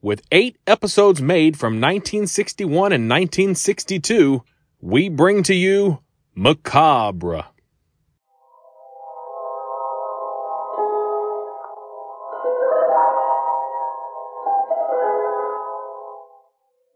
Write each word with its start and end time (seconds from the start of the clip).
with 0.00 0.22
eight 0.30 0.56
episodes 0.66 1.20
made 1.20 1.58
from 1.58 1.80
1961 1.80 2.92
and 2.92 3.10
1962, 3.10 4.44
we 4.80 5.08
bring 5.08 5.42
to 5.42 5.54
you 5.54 5.98
Macabre. 6.34 7.44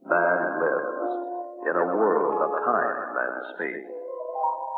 Man 0.07 0.41
lives 0.63 1.11
in 1.67 1.75
a 1.75 1.87
world 1.99 2.39
of 2.39 2.51
time 2.63 3.09
and 3.19 3.35
space. 3.57 3.91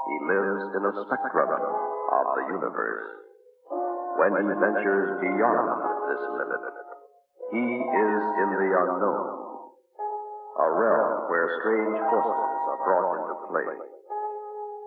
He 0.04 0.16
lives 0.32 0.64
in 0.72 0.82
a 0.84 0.92
spectrum 1.04 1.50
of 1.52 2.24
the 2.36 2.44
universe. 2.56 3.04
When 4.16 4.32
he 4.32 4.54
ventures 4.56 5.20
beyond 5.20 6.03
where 11.44 11.60
strange 11.60 12.00
forces 12.08 12.40
are 12.72 12.80
brought 12.88 13.20
into 13.20 13.36
play. 13.52 13.68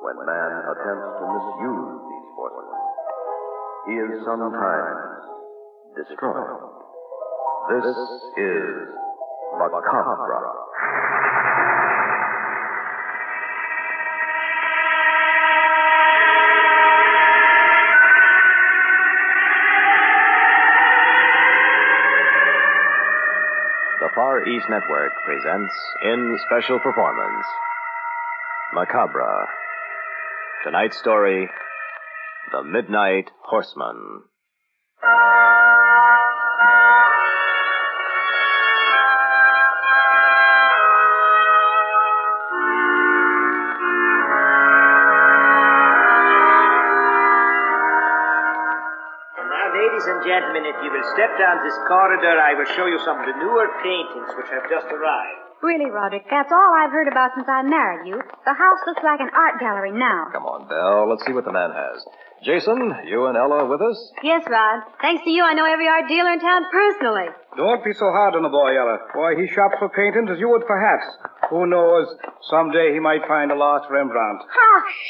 When 0.01 0.17
man 0.25 0.51
attempts 0.73 1.13
to 1.21 1.25
misuse 1.29 1.93
these 2.01 2.29
forces, 2.33 2.73
he 3.85 3.93
is 4.01 4.25
sometimes 4.25 5.21
destroyed. 6.01 6.57
This 7.69 7.85
is 7.85 8.73
Macabre. 9.53 10.66
Far 24.17 24.47
East 24.47 24.65
Network 24.67 25.11
presents 25.27 25.73
in 26.03 26.39
special 26.47 26.79
performance 26.79 27.45
Macabre. 28.73 29.45
Tonight's 30.63 30.97
story 30.97 31.47
The 32.51 32.63
Midnight 32.63 33.29
Horseman. 33.43 34.23
And 50.07 50.23
gentlemen, 50.23 50.63
if 50.65 50.77
you 50.83 50.89
will 50.91 51.07
step 51.13 51.31
down 51.37 51.63
this 51.63 51.77
corridor, 51.87 52.39
I 52.39 52.55
will 52.55 52.69
show 52.75 52.87
you 52.87 52.99
some 53.03 53.19
of 53.19 53.25
the 53.27 53.35
newer 53.37 53.67
paintings 53.83 54.31
which 54.39 54.49
have 54.55 54.65
just 54.71 54.87
arrived. 54.87 55.47
Really, 55.61 55.89
Roderick, 55.89 56.29
that's 56.29 56.53
all 56.53 56.71
I've 56.77 56.93
heard 56.93 57.09
about 57.09 57.33
since 57.33 57.49
I 57.49 57.65
married 57.65 58.05
you. 58.05 58.21
The 58.45 58.53
house 58.53 58.81
looks 58.85 59.01
like 59.01 59.19
an 59.19 59.33
art 59.33 59.59
gallery 59.59 59.91
now. 59.91 60.29
Come 60.31 60.45
on, 60.45 60.69
Belle. 60.69 61.09
Let's 61.09 61.25
see 61.25 61.33
what 61.33 61.45
the 61.45 61.51
man 61.51 61.73
has. 61.73 62.05
Jason, 62.45 62.93
you 63.09 63.25
and 63.25 63.33
Ella 63.33 63.65
with 63.65 63.81
us? 63.81 63.97
Yes, 64.21 64.45
Rod. 64.45 64.85
Thanks 65.01 65.25
to 65.25 65.31
you, 65.33 65.41
I 65.41 65.57
know 65.57 65.65
every 65.65 65.89
art 65.89 66.05
dealer 66.07 66.29
in 66.29 66.39
town 66.39 66.69
personally. 66.69 67.33
Don't 67.57 67.83
be 67.83 67.93
so 67.97 68.05
hard 68.13 68.37
on 68.37 68.45
the 68.45 68.53
boy, 68.53 68.77
Ella. 68.77 69.01
Why, 69.17 69.33
he 69.33 69.49
shops 69.49 69.81
for 69.81 69.89
paintings 69.89 70.29
as 70.29 70.37
you 70.37 70.47
would 70.53 70.61
for 70.69 70.77
hats. 70.77 71.09
Who 71.49 71.65
knows? 71.65 72.05
Someday 72.53 72.93
he 72.93 73.01
might 73.01 73.25
find 73.25 73.49
a 73.49 73.57
lost 73.57 73.89
Rembrandt. 73.89 74.45
Hush! 74.45 75.01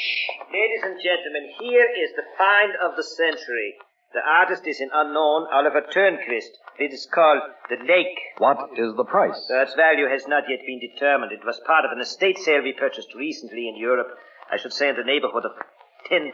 Ladies 0.48 0.80
and 0.88 0.96
gentlemen, 0.96 1.52
here 1.60 1.84
is 1.84 2.16
the 2.16 2.24
find 2.40 2.72
of 2.80 2.96
the 2.96 3.04
century. 3.04 3.76
The 4.14 4.20
artist 4.24 4.66
is 4.66 4.80
an 4.80 4.90
unknown 4.92 5.46
Oliver 5.52 5.82
Turnquist. 5.82 6.56
It 6.78 6.92
is 6.94 7.06
called 7.12 7.42
The 7.68 7.76
Lake. 7.86 8.18
What 8.38 8.70
is 8.78 8.94
the 8.96 9.04
price? 9.04 9.36
Its 9.50 9.74
value 9.74 10.08
has 10.08 10.26
not 10.26 10.44
yet 10.48 10.60
been 10.66 10.80
determined. 10.80 11.32
It 11.32 11.44
was 11.44 11.60
part 11.66 11.84
of 11.84 11.92
an 11.92 12.00
estate 12.00 12.38
sale 12.38 12.62
we 12.62 12.72
purchased 12.72 13.14
recently 13.14 13.68
in 13.68 13.76
Europe. 13.76 14.08
I 14.50 14.56
should 14.56 14.72
say 14.72 14.88
in 14.88 14.96
the 14.96 15.04
neighborhood 15.04 15.44
of 15.44 15.52
$10,000. 16.10 16.32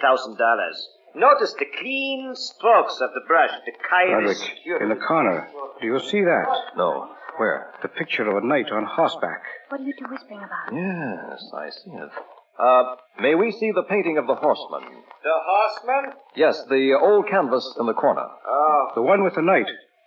Notice 1.16 1.54
the 1.54 1.66
clean 1.78 2.34
strokes 2.36 3.00
of 3.00 3.10
the 3.14 3.22
brush, 3.26 3.50
the 3.66 3.72
Roderick, 3.90 4.24
iris. 4.24 4.48
in 4.80 4.88
the 4.88 4.96
corner. 4.96 5.48
Do 5.80 5.86
you 5.86 5.98
see 5.98 6.22
that? 6.22 6.46
No. 6.76 7.10
Where? 7.38 7.72
The 7.82 7.88
picture 7.88 8.28
of 8.28 8.42
a 8.42 8.46
knight 8.46 8.70
on 8.70 8.84
horseback. 8.84 9.42
What 9.68 9.80
are 9.80 9.84
you 9.84 9.94
two 9.98 10.06
whispering 10.08 10.38
about? 10.38 10.72
Yes, 10.72 11.50
I 11.52 11.70
see 11.70 11.90
it. 11.90 12.10
Uh, 12.58 12.96
may 13.20 13.34
we 13.34 13.50
see 13.52 13.72
the 13.74 13.82
painting 13.88 14.18
of 14.18 14.26
the 14.26 14.34
horseman? 14.34 14.82
The 15.22 15.38
horseman? 15.46 16.12
Yes, 16.36 16.62
the 16.68 16.94
old 17.00 17.28
canvas 17.28 17.76
in 17.80 17.86
the 17.86 17.94
corner. 17.94 18.26
Oh, 18.46 18.92
The 18.94 19.02
one 19.02 19.24
with 19.24 19.34
the 19.34 19.42
knight. 19.42 19.66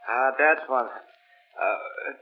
ah, 0.10 0.32
that 0.38 0.70
one. 0.70 0.86
Uh, 0.88 2.14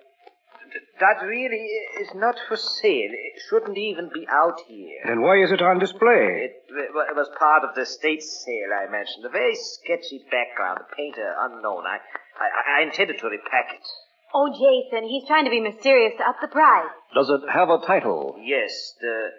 that 1.00 1.24
really 1.26 1.68
is 2.02 2.10
not 2.16 2.36
for 2.48 2.58
sale. 2.58 3.12
It 3.12 3.42
shouldn't 3.50 3.78
even 3.78 4.10
be 4.14 4.26
out 4.30 4.60
here. 4.68 5.00
Then 5.06 5.22
why 5.22 5.38
is 5.44 5.52
it 5.52 5.62
on 5.62 5.80
display? 5.80 6.50
It, 6.52 6.64
it 6.70 7.16
was 7.16 7.30
part 7.40 7.64
of 7.64 7.76
the 7.76 7.82
estate 7.82 8.24
sale 8.24 8.72
I 8.76 8.90
mentioned. 8.92 9.26
A 9.26 9.30
very 9.30 9.56
sketchy 9.56 10.26
background, 10.32 10.80
the 10.80 10.96
painter 10.96 11.34
unknown. 11.40 11.86
I, 11.86 12.00
I, 12.40 12.80
I 12.80 12.84
intended 12.84 13.20
to 13.20 13.28
repack 13.28 13.74
it. 13.76 13.86
Oh, 14.34 14.50
Jason, 14.52 15.08
he's 15.08 15.26
trying 15.28 15.46
to 15.46 15.52
be 15.52 15.62
mysterious 15.62 16.14
to 16.18 16.28
up 16.28 16.36
the 16.42 16.50
price. 16.50 16.92
Does 17.14 17.30
it 17.30 17.42
have 17.54 17.70
a 17.70 17.80
title? 17.86 18.36
Yes, 18.44 18.96
the 19.00 19.30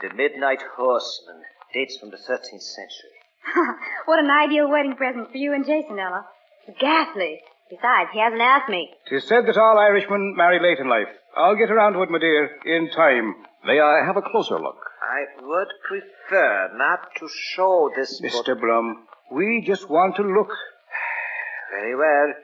the 0.00 0.14
Midnight 0.14 0.62
Horseman 0.76 1.42
dates 1.72 1.98
from 1.98 2.10
the 2.10 2.16
13th 2.16 2.62
century. 2.62 3.16
what 4.06 4.18
an 4.18 4.30
ideal 4.30 4.70
wedding 4.70 4.96
present 4.96 5.30
for 5.30 5.36
you 5.36 5.52
and 5.54 5.64
Jason, 5.66 5.98
Ella. 5.98 6.26
Ghastly. 6.80 7.40
Besides, 7.70 8.10
he 8.12 8.20
hasn't 8.20 8.42
asked 8.42 8.68
me. 8.68 8.90
Tis 9.08 9.26
said 9.26 9.46
that 9.46 9.56
all 9.56 9.78
Irishmen 9.78 10.34
marry 10.36 10.60
late 10.60 10.78
in 10.78 10.88
life. 10.88 11.08
I'll 11.36 11.56
get 11.56 11.70
around 11.70 11.94
to 11.94 12.02
it, 12.02 12.10
my 12.10 12.18
dear, 12.18 12.50
in 12.64 12.90
time. 12.90 13.34
May 13.64 13.80
I 13.80 14.04
have 14.04 14.16
a 14.16 14.22
closer 14.22 14.60
look? 14.60 14.76
I 15.02 15.42
would 15.42 15.68
prefer 15.88 16.70
not 16.76 17.08
to 17.18 17.28
show 17.54 17.90
this 17.96 18.20
book. 18.20 18.46
Mr. 18.46 18.60
Blum, 18.60 19.06
we 19.32 19.64
just 19.66 19.88
want 19.88 20.16
to 20.16 20.22
look. 20.22 20.48
Very 21.72 21.96
well. 21.96 22.34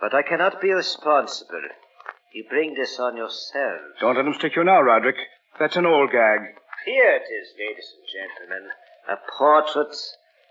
But 0.00 0.14
I 0.14 0.22
cannot 0.22 0.60
be 0.60 0.72
responsible. 0.72 1.62
You 2.32 2.44
bring 2.48 2.74
this 2.74 2.98
on 2.98 3.16
yourself. 3.16 3.80
Don't 4.00 4.16
let 4.16 4.26
him 4.26 4.34
stick 4.34 4.56
you 4.56 4.64
now, 4.64 4.80
Roderick. 4.80 5.16
That's 5.58 5.76
an 5.76 5.86
old 5.86 6.10
gag. 6.10 6.40
Here 6.84 7.14
it 7.14 7.30
is, 7.30 7.48
ladies 7.58 7.92
and 7.94 8.06
gentlemen. 8.10 8.70
A 9.08 9.16
portrait, 9.38 9.94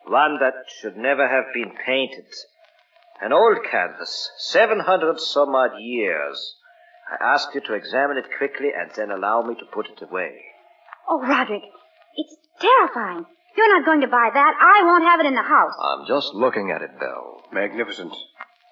one 0.07 0.39
that 0.39 0.53
should 0.79 0.95
never 0.95 1.27
have 1.27 1.53
been 1.53 1.75
painted. 1.85 2.31
An 3.21 3.33
old 3.33 3.59
canvas, 3.69 4.31
700 4.37 5.19
some 5.19 5.55
odd 5.55 5.79
years. 5.79 6.55
I 7.11 7.33
ask 7.33 7.53
you 7.53 7.61
to 7.61 7.73
examine 7.73 8.17
it 8.17 8.37
quickly 8.37 8.69
and 8.75 8.91
then 8.95 9.11
allow 9.11 9.41
me 9.41 9.55
to 9.55 9.65
put 9.73 9.89
it 9.89 10.01
away. 10.01 10.39
Oh, 11.09 11.21
Roderick, 11.21 11.63
it's 12.15 12.35
terrifying. 12.59 13.25
You're 13.57 13.77
not 13.77 13.85
going 13.85 14.01
to 14.01 14.07
buy 14.07 14.29
that. 14.33 14.53
I 14.59 14.83
won't 14.85 15.03
have 15.03 15.19
it 15.19 15.25
in 15.25 15.35
the 15.35 15.43
house. 15.43 15.73
I'm 15.83 16.07
just 16.07 16.33
looking 16.33 16.71
at 16.71 16.81
it, 16.81 16.97
Belle. 16.97 17.43
Magnificent. 17.51 18.13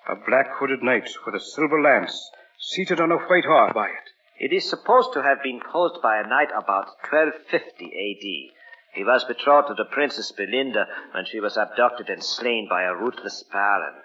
A 0.08 0.16
black 0.16 0.48
hooded 0.58 0.82
knight 0.82 1.10
with 1.26 1.36
a 1.36 1.40
silver 1.40 1.82
lance, 1.82 2.32
seated 2.58 3.00
on 3.02 3.12
a 3.12 3.18
white 3.18 3.46
horse 3.46 3.74
by 3.76 3.88
it. 3.88 4.11
It 4.42 4.52
is 4.52 4.68
supposed 4.68 5.14
to 5.14 5.22
have 5.22 5.44
been 5.44 5.62
posed 5.62 6.02
by 6.02 6.18
a 6.18 6.26
knight 6.28 6.50
about 6.50 6.98
1250 7.12 7.86
A.D. 7.86 8.52
He 8.96 9.04
was 9.04 9.24
betrothed 9.24 9.68
to 9.68 9.76
the 9.76 9.86
Princess 9.86 10.32
Belinda 10.32 10.88
when 11.12 11.26
she 11.26 11.40
was 11.40 11.58
abducted 11.58 12.10
and 12.10 12.24
slain 12.24 12.68
by 12.68 12.82
a 12.82 12.96
ruthless 12.96 13.44
baron. 13.44 14.02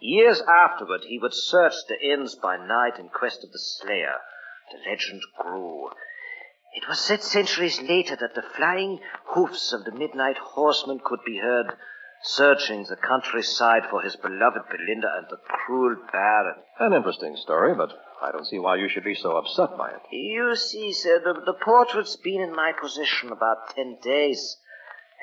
Years 0.00 0.42
afterward, 0.42 1.04
he 1.04 1.20
would 1.20 1.34
search 1.34 1.74
the 1.86 2.04
inns 2.04 2.34
by 2.34 2.56
night 2.56 2.98
in 2.98 3.10
quest 3.10 3.44
of 3.44 3.52
the 3.52 3.60
slayer. 3.60 4.16
The 4.72 4.90
legend 4.90 5.22
grew. 5.38 5.90
It 6.74 6.88
was 6.88 6.98
said 6.98 7.22
centuries 7.22 7.80
later 7.80 8.16
that 8.16 8.34
the 8.34 8.42
flying 8.42 8.98
hoofs 9.36 9.72
of 9.72 9.84
the 9.84 9.92
midnight 9.92 10.38
horseman 10.38 10.98
could 10.98 11.20
be 11.24 11.38
heard 11.38 11.76
searching 12.24 12.86
the 12.88 12.96
countryside 12.96 13.86
for 13.88 14.02
his 14.02 14.16
beloved 14.16 14.68
Belinda 14.68 15.14
and 15.16 15.28
the 15.30 15.38
cruel 15.46 15.94
baron. 16.10 16.56
An 16.80 16.92
interesting 16.92 17.36
story, 17.36 17.72
but 17.72 17.92
I 18.26 18.32
don't 18.32 18.44
see 18.44 18.58
why 18.58 18.76
you 18.76 18.88
should 18.88 19.04
be 19.04 19.14
so 19.14 19.36
upset 19.36 19.78
by 19.78 19.90
it. 19.90 20.00
You 20.10 20.56
see, 20.56 20.92
sir, 20.92 21.20
the, 21.22 21.34
the 21.44 21.52
portrait's 21.52 22.16
been 22.16 22.40
in 22.40 22.52
my 22.52 22.72
possession 22.72 23.30
about 23.30 23.74
ten 23.74 23.98
days, 24.02 24.56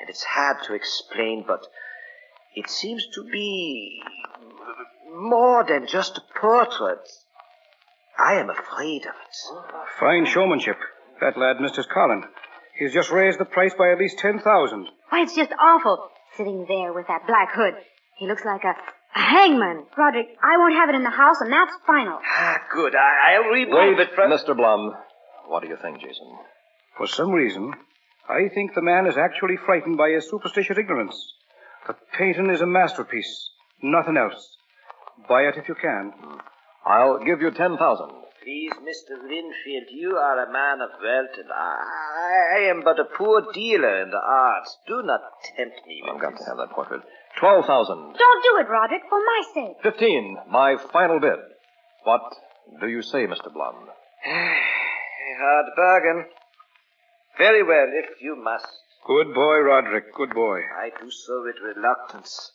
and 0.00 0.08
it's 0.08 0.24
hard 0.24 0.62
to 0.64 0.74
explain, 0.74 1.44
but 1.46 1.66
it 2.54 2.70
seems 2.70 3.06
to 3.14 3.24
be 3.30 4.00
more 5.12 5.64
than 5.64 5.86
just 5.86 6.16
a 6.16 6.22
portrait. 6.40 7.06
I 8.18 8.34
am 8.34 8.48
afraid 8.48 9.02
of 9.02 9.12
it. 9.12 9.36
Fine 10.00 10.24
showmanship. 10.26 10.78
That 11.20 11.36
lad, 11.36 11.56
Mr. 11.56 11.86
Collin. 11.86 12.24
He's 12.78 12.94
just 12.94 13.10
raised 13.10 13.38
the 13.38 13.44
price 13.44 13.74
by 13.74 13.92
at 13.92 13.98
least 13.98 14.18
10,000. 14.18 14.88
Why, 15.10 15.22
it's 15.22 15.34
just 15.34 15.52
awful. 15.60 16.08
Sitting 16.36 16.64
there 16.66 16.92
with 16.92 17.06
that 17.08 17.26
black 17.26 17.50
hood. 17.52 17.74
He 18.16 18.26
looks 18.26 18.44
like 18.44 18.64
a, 18.64 18.70
a 18.70 18.74
hangman. 19.14 19.84
Roderick, 19.96 20.36
I 20.42 20.56
won't 20.58 20.74
have 20.74 20.88
it 20.88 20.94
in 20.94 21.02
the 21.02 21.10
house, 21.10 21.40
and 21.40 21.52
that's 21.52 21.72
final. 21.86 22.18
Ah, 22.24 22.60
good. 22.72 22.94
I, 22.94 23.34
I'll 23.34 23.50
remove 23.50 23.98
Wait, 23.98 24.00
it 24.00 24.14
from... 24.14 24.30
Mr. 24.30 24.56
Blum. 24.56 24.92
What 25.46 25.62
do 25.62 25.68
you 25.68 25.76
think, 25.80 26.00
Jason? 26.00 26.26
For 26.96 27.06
some 27.06 27.30
reason, 27.30 27.72
I 28.28 28.48
think 28.54 28.74
the 28.74 28.82
man 28.82 29.06
is 29.06 29.16
actually 29.16 29.56
frightened 29.64 29.96
by 29.96 30.10
his 30.10 30.28
superstitious 30.28 30.78
ignorance. 30.78 31.16
The 31.86 31.94
painting 32.16 32.50
is 32.50 32.60
a 32.60 32.66
masterpiece, 32.66 33.50
nothing 33.82 34.16
else. 34.16 34.56
Buy 35.28 35.42
it 35.42 35.56
if 35.56 35.68
you 35.68 35.74
can. 35.74 36.12
I'll 36.86 37.18
give 37.24 37.40
you 37.40 37.50
ten 37.50 37.76
thousand. 37.76 38.10
Please, 38.42 38.72
Mr. 38.72 39.20
Winfield, 39.22 39.88
you 39.90 40.16
are 40.16 40.44
a 40.44 40.52
man 40.52 40.80
of 40.82 40.90
wealth, 41.02 41.32
and 41.38 41.50
I, 41.50 42.56
I 42.56 42.60
am 42.70 42.82
but 42.84 43.00
a 43.00 43.04
poor 43.04 43.42
dealer 43.54 44.02
in 44.02 44.10
the 44.10 44.20
arts. 44.20 44.76
Do 44.86 45.02
not 45.02 45.20
tempt 45.56 45.80
me 45.86 46.02
I've 46.06 46.20
got 46.20 46.32
this. 46.32 46.40
to 46.40 46.50
have 46.50 46.58
that 46.58 46.70
portrait. 46.74 47.00
Twelve 47.44 47.66
thousand. 47.66 47.98
Don't 48.16 48.42
do 48.42 48.56
it, 48.58 48.70
Roderick, 48.70 49.02
for 49.06 49.18
my 49.18 49.42
sake. 49.52 49.76
Fifteen. 49.82 50.38
My 50.48 50.78
final 50.90 51.20
bid. 51.20 51.36
What 52.04 52.22
do 52.80 52.88
you 52.88 53.02
say, 53.02 53.26
Mr. 53.26 53.52
Blum? 53.52 53.74
A 54.26 55.34
hard 55.38 55.66
bargain. 55.76 56.24
Very 57.36 57.62
well, 57.62 57.88
if 57.92 58.22
you 58.22 58.34
must. 58.34 58.66
Good 59.06 59.34
boy, 59.34 59.58
Roderick, 59.58 60.14
good 60.14 60.32
boy. 60.32 60.60
I 60.74 60.88
do 60.98 61.10
so 61.10 61.42
with 61.44 61.56
reluctance. 61.62 62.52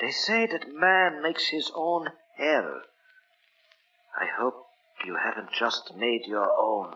They 0.00 0.12
say 0.12 0.46
that 0.52 0.72
man 0.72 1.20
makes 1.20 1.48
his 1.48 1.72
own 1.74 2.06
hell. 2.38 2.82
I 4.16 4.26
hope 4.38 4.66
you 5.04 5.16
haven't 5.16 5.50
just 5.50 5.94
made 5.96 6.26
your 6.28 6.48
own. 6.56 6.94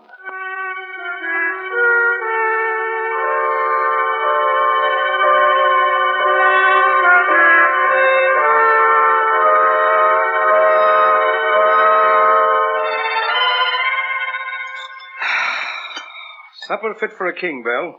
Supper 16.71 16.95
fit 17.01 17.11
for 17.19 17.27
a 17.27 17.35
king, 17.35 17.65
Belle. 17.67 17.99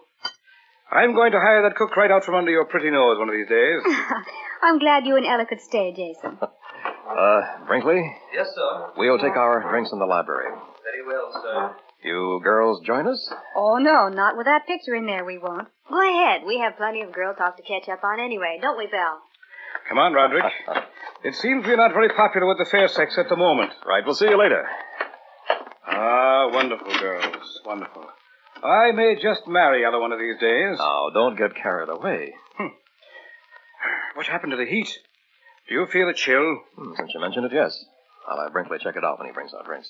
I'm 0.90 1.14
going 1.14 1.34
to 1.34 1.40
hire 1.40 1.62
that 1.64 1.76
cook 1.76 1.98
right 1.98 2.10
out 2.10 2.24
from 2.24 2.36
under 2.36 2.52
your 2.52 2.64
pretty 2.64 2.90
nose 2.90 3.20
one 3.20 3.28
of 3.28 3.36
these 3.36 3.50
days. 3.52 3.82
I'm 4.64 4.80
glad 4.80 5.06
you 5.06 5.18
and 5.18 5.26
Ella 5.26 5.46
could 5.46 5.60
stay, 5.60 5.92
Jason. 5.92 6.40
Uh, 7.12 7.42
Brinkley, 7.68 8.02
Yes, 8.34 8.48
sir. 8.56 8.92
we'll 8.96 9.18
take 9.20 9.36
our 9.36 9.70
drinks 9.70 9.92
in 9.92 10.00
the 10.00 10.06
library. 10.06 10.48
Very 10.50 11.06
well, 11.06 11.30
sir. 11.44 11.76
You 12.08 12.40
girls 12.42 12.80
join 12.86 13.06
us? 13.06 13.30
Oh, 13.54 13.80
no, 13.80 14.08
not 14.08 14.38
with 14.38 14.46
that 14.46 14.66
picture 14.66 14.96
in 14.96 15.06
there, 15.08 15.26
we 15.26 15.38
won't. 15.38 15.68
Go 15.90 16.00
ahead. 16.00 16.44
We 16.48 16.60
have 16.60 16.78
plenty 16.78 17.02
of 17.02 17.12
girl 17.12 17.36
talk 17.36 17.58
to 17.58 17.64
catch 17.64 17.90
up 17.90 18.02
on 18.06 18.22
anyway, 18.22 18.60
don't 18.62 18.78
we, 18.78 18.88
Belle? 18.88 19.20
Come 19.90 19.98
on, 19.98 20.14
Roderick. 20.14 20.46
It 21.26 21.36
seems 21.36 21.66
we're 21.66 21.76
not 21.76 21.92
very 21.92 22.10
popular 22.10 22.48
with 22.48 22.60
the 22.60 22.66
fair 22.72 22.88
sex 22.88 23.18
at 23.18 23.28
the 23.28 23.36
moment. 23.36 23.72
Right, 23.86 24.04
we'll 24.06 24.16
see 24.16 24.30
you 24.30 24.40
later. 24.40 24.66
Ah, 25.86 26.48
wonderful 26.54 26.98
girls. 26.98 27.60
Wonderful. 27.66 28.06
I 28.64 28.92
may 28.92 29.16
just 29.22 29.48
marry 29.48 29.84
Ella 29.84 30.00
one 30.00 30.12
of 30.12 30.20
these 30.20 30.40
days. 30.40 30.78
Now, 30.78 31.10
don't 31.14 31.38
get 31.38 31.56
carried 31.56 31.90
away. 31.90 32.34
What 34.14 34.28
happened 34.28 34.52
to 34.52 34.58
the 34.58 34.66
heat? 34.66 34.90
Do 35.68 35.74
you 35.74 35.88
feel 35.88 36.10
a 36.10 36.14
chill? 36.14 36.60
Hmm, 36.76 36.94
since 36.98 37.12
you 37.14 37.22
mentioned 37.22 37.46
it, 37.46 37.54
yes. 37.54 37.84
I'll 38.28 38.44
have 38.44 38.52
Brinkley 38.52 38.78
check 38.80 38.96
it 38.96 39.04
out 39.04 39.18
when 39.18 39.28
he 39.28 39.34
brings 39.34 39.54
our 39.54 39.64
drinks. 39.64 39.90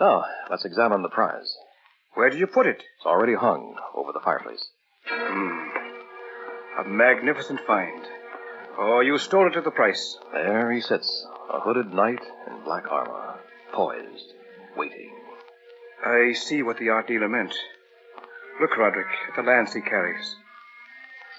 Now, 0.00 0.24
let's 0.50 0.64
examine 0.64 1.02
the 1.02 1.08
prize. 1.08 1.52
Where 2.14 2.30
did 2.30 2.38
you 2.38 2.46
put 2.46 2.66
it? 2.66 2.82
It's 2.96 3.06
already 3.06 3.34
hung 3.34 3.76
over 3.94 4.12
the 4.12 4.20
fireplace. 4.20 4.64
Hmm. 5.06 5.68
A 6.80 6.88
magnificent 6.88 7.60
find. 7.66 8.06
Oh, 8.78 9.00
you 9.00 9.18
stole 9.18 9.48
it 9.48 9.56
at 9.56 9.64
the 9.64 9.70
price. 9.70 10.16
There 10.32 10.70
he 10.70 10.80
sits, 10.80 11.26
a 11.52 11.60
hooded 11.60 11.92
knight 11.92 12.22
in 12.46 12.64
black 12.64 12.84
armor, 12.90 13.40
poised, 13.72 14.34
waiting. 14.76 15.12
I 16.04 16.32
see 16.32 16.62
what 16.62 16.78
the 16.78 16.90
art 16.90 17.08
dealer 17.08 17.28
meant. 17.28 17.54
Look, 18.60 18.76
Roderick, 18.76 19.08
at 19.28 19.36
the 19.36 19.42
lance 19.42 19.74
he 19.74 19.80
carries. 19.80 20.36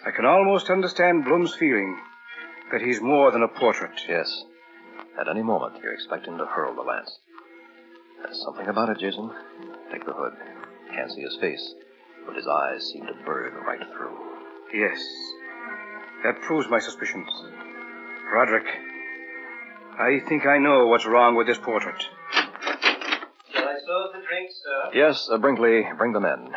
I 0.06 0.12
can 0.12 0.26
almost 0.26 0.70
understand 0.70 1.26
Blum's 1.26 1.56
feeling 1.56 1.98
that 2.72 2.82
he's 2.82 3.02
more 3.02 3.32
than 3.32 3.44
a 3.44 3.48
portrait. 3.48 4.00
Yes. 4.08 4.44
At 5.20 5.28
any 5.28 5.42
moment, 5.42 5.82
you 5.84 5.92
expect 5.92 6.28
him 6.28 6.38
to 6.38 6.46
hurl 6.46 6.76
the 6.76 6.82
lance. 6.82 7.18
There's 8.22 8.42
something 8.44 8.68
about 8.68 8.90
it, 8.90 9.00
Jason. 9.00 9.32
Take 9.92 10.06
the 10.06 10.14
hood. 10.14 10.34
Can't 10.94 11.12
see 11.12 11.22
his 11.22 11.38
face, 11.42 11.74
but 12.26 12.36
his 12.36 12.48
eyes 12.48 12.86
seem 12.92 13.06
to 13.08 13.14
burn 13.26 13.54
right 13.66 13.82
through. 13.94 14.18
Yes. 14.74 15.00
That 16.24 16.42
proves 16.42 16.70
my 16.70 16.80
suspicions. 16.80 17.30
Roderick, 18.34 18.68
I 20.00 20.20
think 20.28 20.46
I 20.46 20.58
know 20.58 20.88
what's 20.88 21.06
wrong 21.06 21.36
with 21.36 21.48
this 21.48 21.58
portrait. 21.58 22.04
Shall 24.38 24.74
I 24.74 24.86
serve 24.86 24.92
the 24.92 24.94
drinks, 24.94 24.94
sir? 24.94 25.00
Yes, 25.00 25.30
uh, 25.32 25.38
Brinkley, 25.38 25.98
bring 25.98 26.14
them 26.14 26.26
in. 26.26 26.54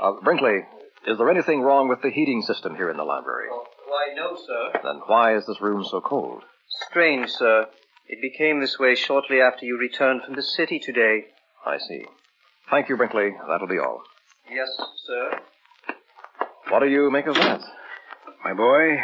Uh, 0.00 0.12
Brinkley, 0.22 0.60
is 1.06 1.18
there 1.18 1.30
anything 1.30 1.62
wrong 1.62 1.88
with 1.88 2.02
the 2.02 2.10
heating 2.10 2.42
system 2.42 2.74
here 2.76 2.90
in 2.90 2.96
the 2.96 3.04
library? 3.04 3.48
Why, 3.48 4.14
no, 4.14 4.36
sir. 4.36 4.80
Then 4.82 5.00
why 5.06 5.36
is 5.36 5.46
this 5.46 5.60
room 5.60 5.84
so 5.84 6.00
cold? 6.00 6.42
Strange, 6.88 7.30
sir. 7.30 7.66
It 8.06 8.20
became 8.20 8.60
this 8.60 8.78
way 8.78 8.94
shortly 8.94 9.40
after 9.40 9.66
you 9.66 9.78
returned 9.78 10.22
from 10.22 10.34
the 10.34 10.42
city 10.42 10.78
today. 10.78 11.26
I 11.64 11.78
see. 11.78 12.04
Thank 12.70 12.88
you, 12.88 12.96
Brinkley. 12.96 13.30
That'll 13.48 13.68
be 13.68 13.78
all. 13.78 14.02
Yes, 14.50 14.68
sir. 15.06 15.40
What 16.68 16.80
do 16.80 16.88
you 16.88 17.10
make 17.10 17.26
of 17.26 17.34
that? 17.34 17.60
My 18.44 18.54
boy, 18.54 18.98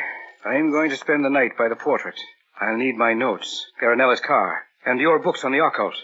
I'm 0.45 0.71
going 0.71 0.91
to 0.91 0.97
spend 0.97 1.25
the 1.25 1.31
night 1.31 1.59
by 1.59 1.69
the 1.69 1.77
portrait. 1.77 2.19
I'll 2.61 2.77
need 2.77 2.97
my 2.97 3.13
notes, 3.13 3.67
Garanella's 3.83 4.21
car, 4.21 4.63
and 4.85 5.01
your 5.01 5.19
books 5.19 5.45
on 5.45 5.53
the 5.53 5.65
occult. 5.65 5.95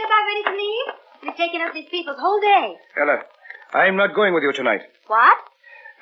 You 0.00 0.06
about 0.06 0.24
ready 0.24 0.44
to 0.48 0.54
leave? 0.56 0.86
We've 1.22 1.36
taken 1.36 1.60
up 1.60 1.74
these 1.74 1.90
people's 1.90 2.16
whole 2.18 2.40
day. 2.40 2.72
Ella, 2.98 3.18
I'm 3.74 3.96
not 3.96 4.14
going 4.14 4.32
with 4.32 4.42
you 4.42 4.52
tonight. 4.54 4.80
What? 5.08 5.36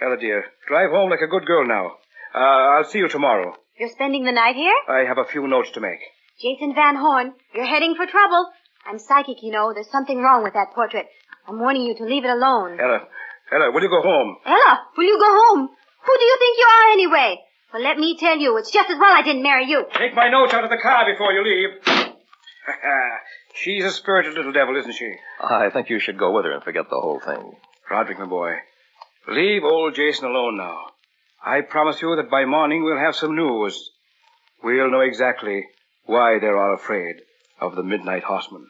Ella, 0.01 0.17
dear, 0.21 0.45
drive 0.69 0.91
home 0.91 1.11
like 1.11 1.21
a 1.21 1.27
good 1.27 1.45
girl 1.45 1.67
now. 1.67 1.99
Uh, 2.33 2.79
I'll 2.79 2.85
see 2.85 2.99
you 3.01 3.09
tomorrow. 3.09 3.57
You're 3.77 3.89
spending 3.91 4.23
the 4.25 4.31
night 4.31 4.55
here? 4.55 4.77
I 4.89 5.01
have 5.01 5.19
a 5.19 5.25
few 5.25 5.49
notes 5.49 5.73
to 5.73 5.81
make. 5.81 5.99
Jason 6.41 6.77
Van 6.77 6.95
Horn, 6.95 7.35
you're 7.53 7.67
heading 7.67 7.97
for 7.97 8.07
trouble. 8.07 8.47
I'm 8.87 9.01
psychic, 9.01 9.43
you 9.43 9.51
know. 9.51 9.73
There's 9.75 9.91
something 9.91 10.23
wrong 10.23 10.45
with 10.45 10.55
that 10.55 10.71
portrait. 10.77 11.07
I'm 11.49 11.59
warning 11.59 11.83
you 11.83 11.97
to 11.97 12.05
leave 12.05 12.25
it 12.25 12.31
alone. 12.31 12.79
Ella, 12.79 13.01
Ella, 13.51 13.73
will 13.73 13.83
you 13.83 13.91
go 13.91 14.03
home? 14.03 14.37
Ella, 14.47 14.79
will 14.97 15.07
you 15.11 15.19
go 15.19 15.27
home? 15.27 15.69
Who 16.07 16.13
do 16.19 16.25
you 16.25 16.37
think 16.39 16.57
you 16.57 16.67
are 16.71 16.93
anyway? 16.93 17.41
Well, 17.75 17.83
let 17.83 17.99
me 17.99 18.17
tell 18.17 18.39
you, 18.39 18.57
it's 18.59 18.71
just 18.71 18.91
as 18.91 18.99
well 19.01 19.13
I 19.13 19.23
didn't 19.23 19.43
marry 19.43 19.67
you. 19.67 19.87
Take 19.99 20.15
my 20.15 20.31
notes 20.31 20.55
out 20.55 20.63
of 20.63 20.71
the 20.71 20.79
car 20.81 21.05
before 21.11 21.33
you 21.33 21.43
leave. 21.43 21.71
She's 23.55 23.85
a 23.85 23.91
spirited 23.91 24.35
little 24.35 24.53
devil, 24.53 24.77
isn't 24.77 24.93
she? 24.93 25.15
I 25.43 25.71
think 25.71 25.91
you 25.91 25.99
should 25.99 26.19
go 26.19 26.33
with 26.33 26.45
her 26.45 26.53
and 26.53 26.63
forget 26.63 26.89
the 26.89 27.01
whole 27.01 27.21
thing. 27.21 27.57
Roderick, 27.91 28.19
my 28.19 28.27
boy, 28.27 28.55
leave 29.27 29.65
old 29.65 29.95
Jason 29.95 30.27
alone 30.27 30.57
now. 30.57 30.87
I 31.45 31.63
promise 31.63 32.03
you 32.03 32.15
that 32.17 32.31
by 32.31 32.45
morning 32.45 32.85
we'll 32.85 32.99
have 32.99 33.17
some 33.17 33.35
news. 33.35 33.91
We'll 34.63 34.91
know 34.91 35.01
exactly 35.01 35.67
why 36.05 36.39
they're 36.39 36.59
all 36.59 36.75
afraid 36.75 37.17
of 37.61 37.75
the 37.77 37.83
Midnight 37.83 38.25
Horseman. 38.25 38.67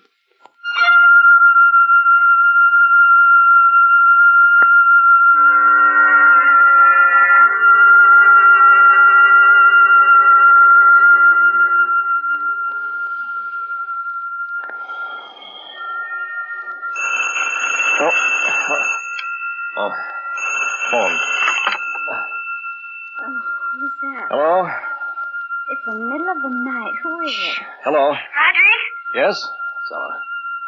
Hello? 27.89 28.13
Roderick, 28.13 28.85
Yes? 29.17 29.41
Stella. 29.89 30.13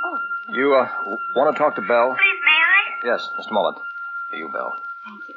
Oh, 0.08 0.16
You, 0.56 0.72
uh, 0.72 0.88
want 1.36 1.52
to 1.52 1.58
talk 1.60 1.76
to 1.76 1.84
Belle? 1.84 2.16
please, 2.16 2.40
may 2.48 2.56
I? 2.64 2.80
Yes, 3.12 3.28
just 3.36 3.50
a 3.50 3.52
moment. 3.52 3.76
You, 4.32 4.48
Belle. 4.48 4.72
thank 5.04 5.28
you. 5.28 5.36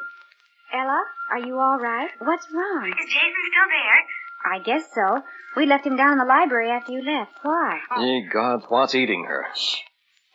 Ella, 0.72 1.02
are 1.36 1.44
you 1.44 1.60
all 1.60 1.76
right? 1.84 2.08
What's 2.24 2.48
wrong? 2.56 2.88
Is 2.88 3.04
Jason 3.12 3.44
still 3.52 3.68
there? 3.68 4.00
I 4.56 4.58
guess 4.64 4.88
so. 4.96 5.28
We 5.60 5.68
left 5.68 5.84
him 5.84 6.00
down 6.00 6.14
in 6.16 6.20
the 6.24 6.32
library 6.32 6.72
after 6.72 6.94
you 6.96 7.04
left. 7.04 7.36
Why? 7.44 7.82
Ye 8.00 8.32
gods, 8.32 8.64
what's 8.72 8.96
eating 8.96 9.26
her? 9.28 9.44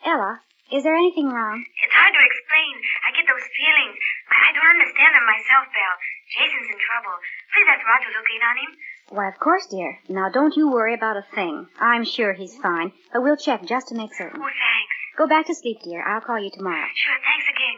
Ella, 0.05 0.41
is 0.69 0.83
there 0.85 0.93
anything 0.93 1.33
wrong? 1.33 1.65
It's 1.65 1.95
hard 1.97 2.13
to 2.13 2.21
explain. 2.29 2.73
I 3.09 3.17
get 3.17 3.25
those 3.25 3.47
feelings. 3.57 3.97
I 4.29 4.37
I 4.37 4.53
don't 4.53 4.69
understand 4.69 5.17
them 5.17 5.25
myself, 5.25 5.65
Belle. 5.73 5.97
Jason's 6.29 6.69
in 6.69 6.77
trouble. 6.77 7.17
Please 7.57 7.67
ask 7.73 7.81
Rod 7.81 8.01
to 8.05 8.09
look 8.13 8.29
in 8.37 8.41
on 8.45 8.57
him. 8.61 8.71
Why, 9.09 9.27
of 9.27 9.39
course, 9.39 9.65
dear. 9.67 9.97
Now, 10.07 10.29
don't 10.29 10.55
you 10.55 10.69
worry 10.71 10.93
about 10.93 11.17
a 11.17 11.25
thing. 11.33 11.67
I'm 11.79 12.05
sure 12.05 12.33
he's 12.33 12.55
fine, 12.57 12.91
but 13.11 13.23
we'll 13.23 13.37
check 13.37 13.65
just 13.65 13.87
to 13.87 13.95
make 13.95 14.13
certain. 14.13 14.39
Oh, 14.39 14.45
thanks. 14.45 14.95
Go 15.17 15.27
back 15.27 15.47
to 15.47 15.55
sleep, 15.55 15.77
dear. 15.83 16.03
I'll 16.07 16.21
call 16.21 16.39
you 16.39 16.51
tomorrow. 16.53 16.85
Sure, 16.95 17.15
thanks 17.25 17.47
again. 17.49 17.75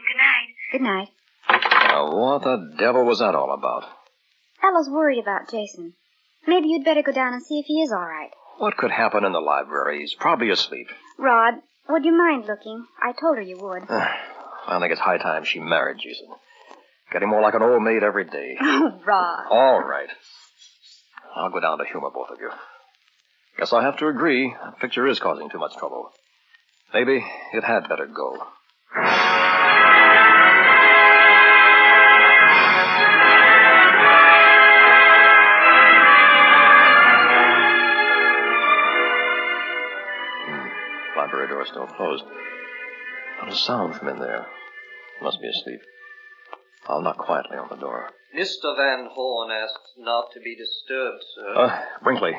Good 0.72 0.82
night. 0.82 1.08
Good 1.50 1.62
night. 1.62 1.88
Now, 1.88 2.16
what 2.16 2.42
the 2.42 2.74
devil 2.78 3.04
was 3.04 3.18
that 3.20 3.34
all 3.34 3.52
about? 3.52 3.84
Ella's 4.62 4.88
worried 4.90 5.18
about 5.20 5.50
Jason. 5.50 5.94
Maybe 6.46 6.68
you'd 6.68 6.84
better 6.84 7.02
go 7.02 7.12
down 7.12 7.32
and 7.32 7.42
see 7.42 7.58
if 7.58 7.66
he 7.66 7.80
is 7.82 7.92
all 7.92 8.04
right. 8.04 8.30
What 8.58 8.76
could 8.76 8.90
happen 8.90 9.24
in 9.24 9.32
the 9.32 9.40
library? 9.40 10.00
He's 10.00 10.14
probably 10.14 10.50
asleep. 10.50 10.88
Rod, 11.18 11.54
would 11.88 12.04
you 12.04 12.12
mind 12.16 12.44
looking? 12.46 12.84
I 13.02 13.12
told 13.12 13.36
her 13.36 13.42
you 13.42 13.58
would. 13.58 13.82
I 13.90 14.78
think 14.78 14.92
it's 14.92 15.00
high 15.00 15.18
time 15.18 15.44
she 15.44 15.58
married 15.58 15.98
Jason. 15.98 16.28
Getting 17.12 17.28
more 17.28 17.42
like 17.42 17.54
an 17.54 17.62
old 17.62 17.82
maid 17.82 18.02
every 18.02 18.24
day. 18.24 18.56
Oh, 18.60 19.00
Rod. 19.06 19.46
All 19.50 19.80
right. 19.80 20.08
I'll 21.34 21.50
go 21.50 21.60
down 21.60 21.78
to 21.78 21.84
humor 21.84 22.10
both 22.12 22.30
of 22.30 22.38
you. 22.40 22.50
Guess 23.58 23.72
I 23.72 23.82
have 23.82 23.96
to 23.98 24.08
agree. 24.08 24.54
That 24.62 24.78
picture 24.80 25.06
is 25.06 25.20
causing 25.20 25.48
too 25.50 25.58
much 25.58 25.76
trouble. 25.76 26.10
Maybe 26.92 27.24
it 27.52 27.64
had 27.64 27.88
better 27.88 28.06
go. 28.06 28.36
Hmm. 40.44 40.68
Library 41.16 41.48
door 41.48 41.64
still 41.66 41.86
closed. 41.86 42.24
Not 43.40 43.52
a 43.52 43.56
sound 43.56 43.96
from 43.96 44.08
in 44.08 44.18
there. 44.18 44.46
Must 45.22 45.40
be 45.40 45.48
asleep. 45.48 45.80
I'll 46.86 47.02
knock 47.02 47.18
quietly 47.18 47.56
on 47.56 47.68
the 47.70 47.76
door. 47.76 48.10
Mr. 48.36 48.74
Van 48.76 49.08
Horn 49.12 49.50
asked 49.50 49.92
not 49.98 50.32
to 50.32 50.40
be 50.40 50.56
disturbed, 50.56 51.22
sir. 51.34 51.54
Uh, 51.54 51.80
Brinkley, 52.02 52.32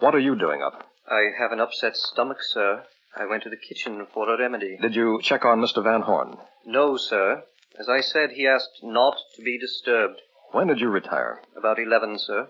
what 0.00 0.14
are 0.14 0.18
you 0.18 0.34
doing 0.36 0.62
up? 0.62 0.84
I 1.08 1.28
have 1.38 1.52
an 1.52 1.60
upset 1.60 1.96
stomach, 1.96 2.38
sir. 2.42 2.82
I 3.16 3.26
went 3.26 3.42
to 3.44 3.50
the 3.50 3.56
kitchen 3.56 4.06
for 4.12 4.28
a 4.32 4.38
remedy. 4.38 4.76
Did 4.80 4.94
you 4.94 5.20
check 5.22 5.44
on 5.44 5.60
Mr. 5.60 5.82
Van 5.82 6.02
Horn? 6.02 6.36
No, 6.66 6.96
sir. 6.96 7.42
As 7.78 7.88
I 7.88 8.00
said, 8.00 8.30
he 8.32 8.46
asked 8.46 8.80
not 8.82 9.16
to 9.36 9.42
be 9.42 9.58
disturbed. 9.58 10.20
When 10.52 10.66
did 10.66 10.80
you 10.80 10.88
retire? 10.88 11.40
About 11.56 11.78
eleven, 11.78 12.18
sir. 12.18 12.48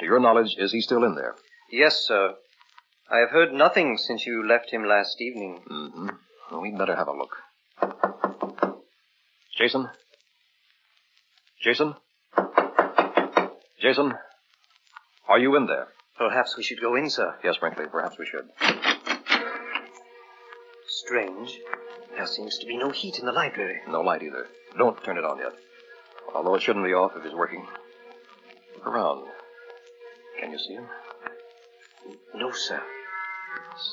To 0.00 0.04
your 0.04 0.20
knowledge, 0.20 0.56
is 0.58 0.72
he 0.72 0.80
still 0.80 1.04
in 1.04 1.14
there? 1.14 1.34
Yes, 1.70 1.96
sir. 1.96 2.34
I 3.10 3.18
have 3.18 3.30
heard 3.30 3.52
nothing 3.52 3.98
since 3.98 4.26
you 4.26 4.46
left 4.46 4.70
him 4.70 4.84
last 4.84 5.20
evening. 5.20 5.62
Mm-hmm. 5.70 6.08
Well, 6.50 6.60
we'd 6.62 6.78
better 6.78 6.96
have 6.96 7.08
a 7.08 7.12
look. 7.12 7.36
Jason? 9.56 9.88
Jason? 11.62 11.94
Jason? 13.82 14.12
Are 15.28 15.38
you 15.40 15.56
in 15.56 15.66
there? 15.66 15.88
Perhaps 16.16 16.56
we 16.56 16.62
should 16.62 16.80
go 16.80 16.94
in, 16.94 17.10
sir. 17.10 17.34
Yes, 17.42 17.56
Brinkley, 17.58 17.86
perhaps 17.90 18.16
we 18.18 18.26
should. 18.26 18.48
Strange. 20.86 21.58
There 22.14 22.26
seems 22.26 22.58
to 22.58 22.66
be 22.66 22.76
no 22.76 22.90
heat 22.90 23.18
in 23.18 23.26
the 23.26 23.32
library. 23.32 23.80
No 23.88 24.02
light 24.02 24.22
either. 24.22 24.46
Don't 24.78 25.02
turn 25.02 25.18
it 25.18 25.24
on 25.24 25.38
yet. 25.38 25.52
Although 26.34 26.54
it 26.54 26.62
shouldn't 26.62 26.84
be 26.84 26.92
off 26.92 27.12
if 27.16 27.24
it's 27.24 27.34
working. 27.34 27.66
Look 28.76 28.86
around. 28.86 29.26
Can 30.40 30.52
you 30.52 30.58
see 30.58 30.74
him? 30.74 30.86
No, 32.34 32.52
sir. 32.52 32.80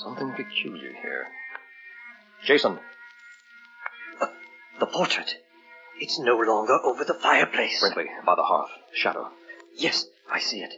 Something 0.03 0.33
peculiar 0.33 0.91
here. 1.01 1.27
Jason, 2.45 2.77
uh, 4.21 4.27
The 4.79 4.85
portrait. 4.85 5.33
It's 5.99 6.19
no 6.19 6.35
longer 6.37 6.77
over 6.85 7.03
the 7.03 7.13
fireplace. 7.15 7.79
Brinkley, 7.79 8.05
by 8.25 8.35
the 8.35 8.43
hearth. 8.43 8.69
Shadow. 8.93 9.29
Yes, 9.79 10.05
I 10.29 10.39
see 10.39 10.61
it. 10.61 10.73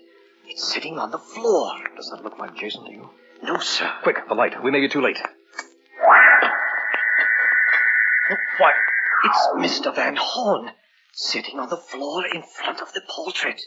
It's 0.46 0.64
sitting 0.64 1.00
on 1.00 1.10
the 1.10 1.18
floor. 1.18 1.74
Does 1.96 2.10
that 2.12 2.24
look 2.24 2.38
like 2.38 2.56
Jason 2.56 2.86
to 2.86 2.92
you? 2.92 3.10
No, 3.42 3.58
sir. 3.58 3.92
Quick, 4.04 4.28
the 4.28 4.36
light. 4.36 4.64
We 4.64 4.70
may 4.70 4.80
be 4.80 4.90
too 4.90 5.02
late. 5.02 5.18
Why, 8.58 8.72
it's 9.26 9.48
Mr. 9.56 9.94
Van 9.94 10.16
Horn, 10.16 10.72
sitting 11.14 11.60
on 11.60 11.70
the 11.70 11.78
floor 11.78 12.26
in 12.26 12.44
front 12.44 12.80
of 12.82 12.94
the 12.94 13.02
portrait. 13.10 13.60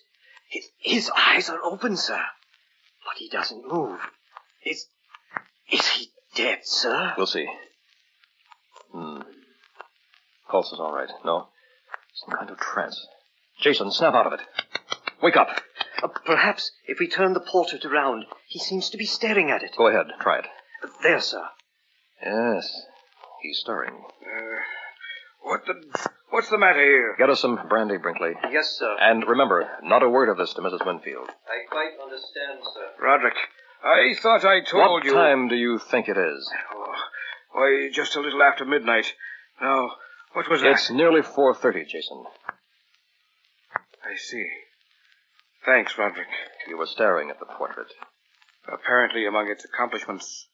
His, 0.49 0.65
his 0.79 1.11
eyes 1.17 1.51
are 1.51 1.63
open, 1.65 1.97
sir. 1.97 2.21
But 3.05 3.19
he 3.19 3.29
doesn't 3.29 3.67
move. 3.67 3.99
Is, 4.65 4.87
is 5.71 5.87
he 5.89 6.11
dead, 6.37 6.61
sir? 6.63 7.15
We'll 7.17 7.27
see. 7.27 7.47
Hmm. 8.93 9.23
Pulse 10.49 10.73
is 10.73 10.79
all 10.79 10.95
right. 10.95 11.11
No. 11.25 11.49
Some 12.15 12.37
kind 12.39 12.51
of 12.51 12.59
trance. 12.59 13.05
Jason, 13.61 13.91
snap 13.91 14.15
out 14.15 14.27
of 14.27 14.33
it. 14.35 14.41
Wake 15.25 15.39
up. 15.39 15.49
Uh, 16.03 16.09
perhaps 16.27 16.71
if 16.87 16.99
we 17.01 17.09
turn 17.09 17.33
the 17.33 17.41
portrait 17.41 17.87
around, 17.87 18.27
he 18.47 18.59
seems 18.59 18.91
to 18.91 18.99
be 18.99 19.07
staring 19.07 19.51
at 19.51 19.63
it. 19.63 19.75
Go 19.75 19.89
ahead. 19.89 20.05
Try 20.21 20.41
it. 20.41 20.47
There, 21.03 21.19
sir. 21.19 21.43
Yes. 22.23 22.71
He's 23.41 23.59
stirring. 23.61 23.95
Uh, 23.95 24.61
what 25.41 25.65
the... 25.67 25.75
What's 26.29 26.51
the 26.51 26.59
matter 26.59 26.85
here? 26.85 27.17
Get 27.17 27.31
us 27.31 27.41
some 27.41 27.59
brandy, 27.71 27.97
Brinkley. 27.97 28.33
Yes, 28.53 28.77
sir. 28.79 28.97
And 29.01 29.25
remember, 29.27 29.67
not 29.83 30.03
a 30.03 30.11
word 30.11 30.29
of 30.29 30.37
this 30.37 30.53
to 30.55 30.61
Mrs. 30.61 30.85
Winfield. 30.85 31.31
I 31.31 31.71
quite 31.71 31.93
understand, 32.03 32.61
sir. 32.75 33.03
Roderick, 33.03 33.37
I 33.83 34.15
thought 34.21 34.45
I 34.45 34.61
told 34.61 34.91
what 34.91 35.05
you... 35.05 35.15
What 35.15 35.23
time 35.23 35.49
do 35.49 35.57
you 35.57 35.79
think 35.79 36.11
it 36.11 36.19
is? 36.19 36.53
Oh, 36.75 36.95
why, 37.53 37.89
just 37.95 38.15
a 38.15 38.21
little 38.21 38.43
after 38.43 38.67
midnight. 38.67 39.07
Now, 39.59 39.93
what 40.35 40.51
was 40.51 40.61
that? 40.61 40.73
It's 40.73 40.91
nearly 40.91 41.23
4.30, 41.23 41.89
Jason. 41.89 42.25
I 44.05 44.17
see. 44.17 44.45
Thanks, 45.65 45.97
Roderick. 45.97 46.29
You 46.69 46.77
were 46.77 46.87
staring 46.87 47.31
at 47.31 47.39
the 47.39 47.47
portrait. 47.47 47.93
Apparently, 48.71 49.27
among 49.27 49.51
its 49.51 49.65
accomplishments 49.65 50.49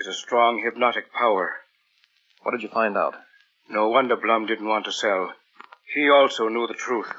is 0.00 0.06
a 0.08 0.12
strong 0.12 0.60
hypnotic 0.64 1.12
power. 1.12 1.54
What 2.42 2.52
did 2.52 2.62
you 2.62 2.68
find 2.68 2.96
out? 2.96 3.14
No 3.68 3.88
wonder 3.88 4.16
Blum 4.16 4.46
didn't 4.46 4.66
want 4.66 4.86
to 4.86 4.92
sell. 4.92 5.32
He 5.94 6.10
also 6.10 6.48
knew 6.48 6.66
the 6.66 6.74
truth. 6.74 7.12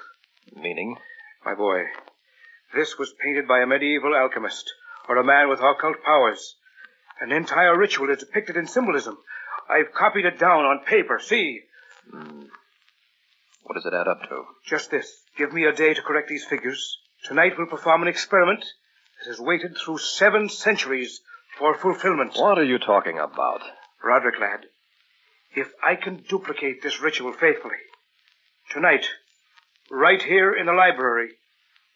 Meaning? 0.56 0.98
My 1.46 1.56
boy, 1.56 1.84
this 2.74 2.98
was 2.98 3.14
painted 3.24 3.48
by 3.48 3.60
a 3.60 3.66
medieval 3.66 4.16
alchemist 4.16 4.70
or 5.08 5.18
a 5.18 5.24
man 5.24 5.50
with 5.50 5.60
occult 5.60 6.04
powers. 6.04 6.56
An 7.20 7.32
entire 7.32 7.78
ritual 7.78 8.10
is 8.10 8.20
depicted 8.20 8.58
in 8.58 8.68
symbolism. 8.68 9.18
I've 9.70 9.94
copied 9.94 10.26
it 10.26 10.40
down 10.40 10.66
on 10.66 10.86
paper. 10.86 11.20
See? 11.20 11.62
Hmm. 12.10 12.44
What 13.64 13.76
does 13.76 13.86
it 13.86 13.94
add 13.94 14.08
up 14.08 14.24
to? 14.30 14.44
Just 14.66 14.92
this. 14.92 15.22
Give 15.38 15.54
me 15.54 15.66
a 15.66 15.72
day 15.72 15.94
to 15.94 16.02
correct 16.02 16.28
these 16.28 16.46
figures. 16.46 16.98
Tonight 17.24 17.54
we'll 17.58 17.68
perform 17.68 18.02
an 18.02 18.08
experiment 18.08 18.66
that 19.20 19.30
has 19.30 19.40
waited 19.40 19.78
through 19.78 20.00
seven 20.00 20.50
centuries 20.50 21.22
for 21.58 21.78
fulfillment. 21.78 22.36
What 22.36 22.58
are 22.58 22.64
you 22.64 22.80
talking 22.80 23.20
about? 23.20 23.62
Roderick, 24.04 24.40
lad, 24.40 24.66
if 25.56 25.72
I 25.84 25.96
can 25.96 26.24
duplicate 26.28 26.82
this 26.82 27.00
ritual 27.00 27.34
faithfully, 27.34 27.78
tonight, 28.72 29.06
right 29.92 30.22
here 30.22 30.52
in 30.54 30.66
the 30.66 30.74
library, 30.74 31.30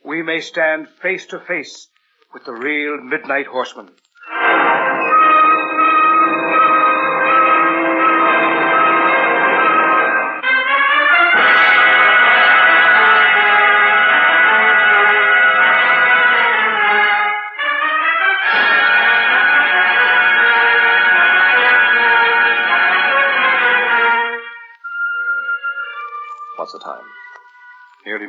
we 0.03 0.22
may 0.22 0.41
stand 0.41 0.89
face 1.01 1.25
to 1.27 1.39
face 1.39 1.88
with 2.34 2.46
the 2.46 2.53
real 2.53 3.01
Midnight 3.01 3.48
Horseman. 3.48 3.89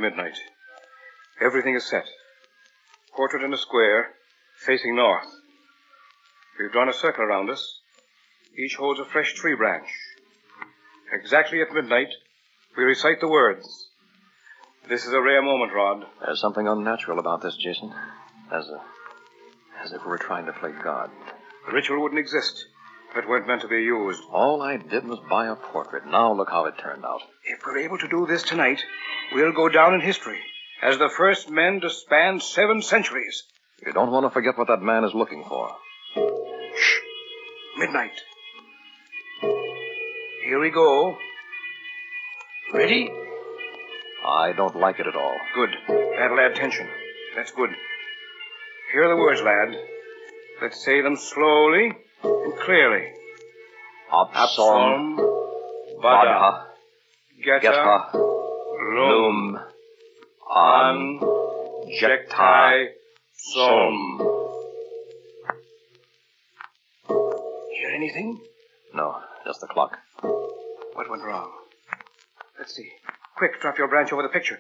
Midnight. 0.07 0.39
Everything 1.41 1.75
is 1.75 1.85
set. 1.85 2.05
Portrait 3.15 3.43
in 3.43 3.53
a 3.53 3.59
square, 3.59 4.11
facing 4.65 4.95
north. 4.95 5.27
We've 6.59 6.71
drawn 6.71 6.89
a 6.89 6.93
circle 6.93 7.25
around 7.25 7.51
us. 7.51 7.81
Each 8.57 8.77
holds 8.77 9.01
a 9.01 9.05
fresh 9.05 9.35
tree 9.35 9.57
branch. 9.57 9.89
Exactly 11.13 11.61
at 11.61 11.75
midnight, 11.75 12.13
we 12.77 12.85
recite 12.85 13.21
the 13.21 13.29
words. 13.29 13.67
This 14.89 15.05
is 15.05 15.13
a 15.13 15.21
rare 15.21 15.43
moment, 15.43 15.73
Rod. 15.75 16.05
There's 16.25 16.41
something 16.41 16.69
unnatural 16.69 17.19
about 17.19 17.43
this, 17.43 17.57
Jason. 17.57 17.93
As 18.53 18.69
a, 18.69 18.81
as 19.83 19.93
if 19.93 20.03
we 20.05 20.09
were 20.09 20.19
trying 20.19 20.47
to 20.47 20.53
play 20.53 20.71
God. 20.85 21.11
The 21.67 21.73
ritual 21.73 22.01
wouldn't 22.01 22.21
exist 22.21 22.67
it 23.19 23.29
weren't 23.29 23.47
meant 23.47 23.63
to 23.63 23.69
be 23.69 23.83
used. 23.83 24.23
All 24.31 24.63
I 24.63 24.77
did 24.77 25.07
was 25.07 25.19
buy 25.31 25.47
a 25.47 25.57
portrait. 25.57 26.07
Now 26.07 26.33
look 26.33 26.51
how 26.51 26.67
it 26.67 26.79
turned 26.79 27.05
out. 27.05 27.23
If 27.45 27.61
we're 27.65 27.79
able 27.79 27.99
to 27.99 28.09
do 28.09 28.27
this 28.27 28.43
tonight, 28.43 28.83
we'll 29.33 29.53
go 29.53 29.69
down 29.69 29.95
in 29.95 30.01
history 30.01 30.39
as 30.83 30.99
the 30.99 31.09
first 31.09 31.51
men 31.51 31.81
to 31.81 31.91
span 31.91 32.41
seven 32.41 32.83
centuries. 32.83 33.45
You 33.85 33.93
don't 33.93 34.11
want 34.11 34.27
to 34.27 34.31
forget 34.31 34.59
what 34.59 34.69
that 34.69 34.83
man 34.83 35.05
is 35.05 35.15
looking 35.15 35.45
for. 35.45 35.71
Shh. 36.77 36.95
Midnight. 37.79 38.21
Here 40.45 40.61
we 40.61 40.71
go. 40.71 41.17
Ready? 42.73 43.11
I 44.27 44.53
don't 44.53 44.77
like 44.77 44.99
it 44.99 45.07
at 45.07 45.17
all. 45.17 45.37
Good. 45.55 45.71
That'll 45.89 46.41
add 46.41 46.55
tension. 46.55 46.89
That's 47.35 47.53
good. 47.53 47.71
Here 48.93 49.05
are 49.05 49.09
the 49.09 49.17
words, 49.17 49.43
lad. 49.43 49.77
Let's 50.61 50.85
say 50.85 51.03
them 51.03 51.17
slowly 51.17 51.93
clearly. 52.23 53.13
Absom 54.13 55.17
Vada. 56.01 56.67
Geta. 57.43 58.11
Lum. 58.15 59.59
An 60.55 61.21
Jektai. 62.01 62.87
Som. 63.35 64.19
Hear 67.09 67.91
anything? 67.95 68.41
No, 68.95 69.21
just 69.45 69.61
the 69.61 69.67
clock. 69.67 69.99
What 70.23 71.11
went 71.11 71.23
wrong? 71.23 71.51
Let's 72.59 72.75
see. 72.75 72.91
Quick, 73.37 73.61
drop 73.61 73.79
your 73.79 73.89
branch 73.89 74.13
over 74.13 74.23
the 74.23 74.29
picture. 74.29 74.59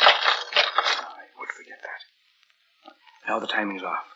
I 0.00 1.24
would 1.38 1.50
forget 1.50 1.78
that. 1.82 2.88
Now 3.28 3.38
the 3.38 3.46
timing's 3.46 3.82
off. 3.82 4.13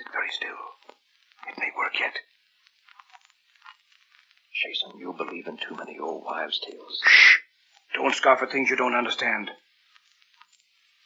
Sit 0.00 0.12
very 0.14 0.30
still. 0.30 0.56
It 1.46 1.58
may 1.58 1.68
work 1.76 2.00
yet. 2.00 2.14
Jason, 4.54 4.98
you 4.98 5.12
believe 5.12 5.46
in 5.46 5.58
too 5.58 5.76
many 5.76 5.98
old 5.98 6.24
wives' 6.24 6.58
tales. 6.58 7.02
Shh! 7.04 7.36
Don't 7.92 8.14
scoff 8.14 8.42
at 8.42 8.50
things 8.50 8.70
you 8.70 8.76
don't 8.76 8.94
understand. 8.94 9.50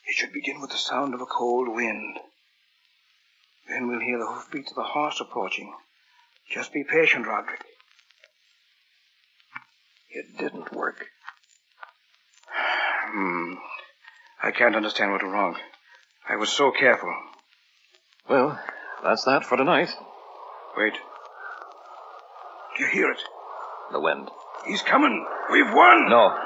It 0.05 0.15
should 0.15 0.33
begin 0.33 0.61
with 0.61 0.71
the 0.71 0.77
sound 0.77 1.13
of 1.13 1.21
a 1.21 1.27
cold 1.27 1.75
wind. 1.75 2.21
Then 3.69 3.89
we'll 3.89 3.99
hear 3.99 4.19
the 4.19 4.27
hoofbeats 4.27 4.71
of 4.71 4.79
a 4.79 4.85
horse 4.85 5.21
approaching. 5.21 5.75
Just 6.49 6.73
be 6.73 6.85
patient, 6.85 7.27
Roderick. 7.27 7.65
It 10.11 10.39
didn't 10.39 10.73
work. 10.73 11.09
Hmm. 13.07 13.55
I 14.41 14.53
can't 14.53 14.77
understand 14.77 15.11
what 15.11 15.23
went 15.23 15.35
wrong. 15.35 15.57
I 16.29 16.37
was 16.37 16.51
so 16.51 16.71
careful. 16.71 17.13
Well, 18.29 18.59
that's 19.05 19.25
that 19.25 19.45
for 19.45 19.57
tonight. 19.57 19.91
Wait. 20.77 20.95
Do 22.77 22.83
you 22.85 22.91
hear 22.91 23.11
it? 23.11 23.21
The 23.93 24.01
wind. 24.01 24.31
He's 24.67 24.83
coming. 24.83 25.25
We've 25.53 25.71
won. 25.73 26.09
No, 26.09 26.37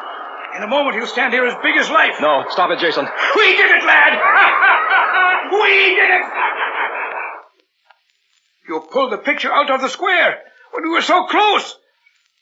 In 0.57 0.63
a 0.63 0.67
moment, 0.67 0.97
he'll 0.97 1.07
stand 1.07 1.33
here 1.33 1.47
as 1.47 1.55
big 1.63 1.77
as 1.79 1.89
life. 1.89 2.17
no, 2.21 2.45
stop 2.51 2.71
it, 2.71 2.81
Jason. 2.81 3.07
We 3.37 3.47
did 3.57 3.71
it, 3.71 3.85
lad! 3.85 4.19
we 5.53 5.95
did 5.95 6.11
it! 6.11 6.25
You 8.69 8.81
pulled 8.93 9.13
the 9.13 9.19
picture 9.19 9.53
out 9.53 9.71
of 9.71 9.81
the 9.81 9.89
square 9.89 10.39
when 10.73 10.83
we 10.85 10.91
were 10.91 11.01
so 11.03 11.25
close. 11.27 11.75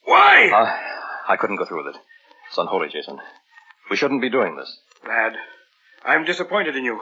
Why? 0.05 0.51
Uh, 0.53 1.33
I 1.33 1.37
couldn't 1.37 1.57
go 1.57 1.65
through 1.65 1.85
with 1.85 1.95
it. 1.95 2.01
It's 2.49 2.59
unholy, 2.59 2.89
Jason. 2.89 3.19
We 3.91 3.97
shouldn't 3.97 4.23
be 4.23 4.31
doing 4.31 4.57
this. 4.57 4.77
Lad, 5.07 5.35
I'm 6.05 6.25
disappointed 6.25 6.75
in 6.75 6.85
you. 6.85 7.01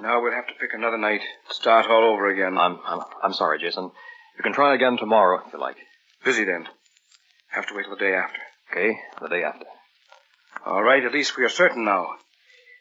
Now 0.00 0.22
we'll 0.22 0.32
have 0.32 0.46
to 0.46 0.54
pick 0.60 0.74
another 0.74 0.96
night, 0.96 1.22
start 1.50 1.86
all 1.86 2.04
over 2.12 2.28
again. 2.28 2.56
I'm, 2.56 2.78
I'm, 2.86 3.00
I'm 3.22 3.32
sorry, 3.32 3.58
Jason. 3.58 3.90
You 4.36 4.42
can 4.44 4.52
try 4.52 4.74
again 4.74 4.96
tomorrow 4.96 5.42
if 5.44 5.52
you 5.52 5.58
like. 5.58 5.76
busy 6.24 6.44
then. 6.44 6.68
Have 7.48 7.66
to 7.66 7.74
wait 7.74 7.84
till 7.84 7.96
the 7.96 8.04
day 8.04 8.14
after. 8.14 8.38
Okay? 8.70 8.96
The 9.20 9.28
day 9.28 9.42
after. 9.42 9.66
All 10.64 10.82
right, 10.82 11.04
at 11.04 11.12
least 11.12 11.36
we 11.36 11.44
are 11.44 11.48
certain 11.48 11.84
now. 11.84 12.06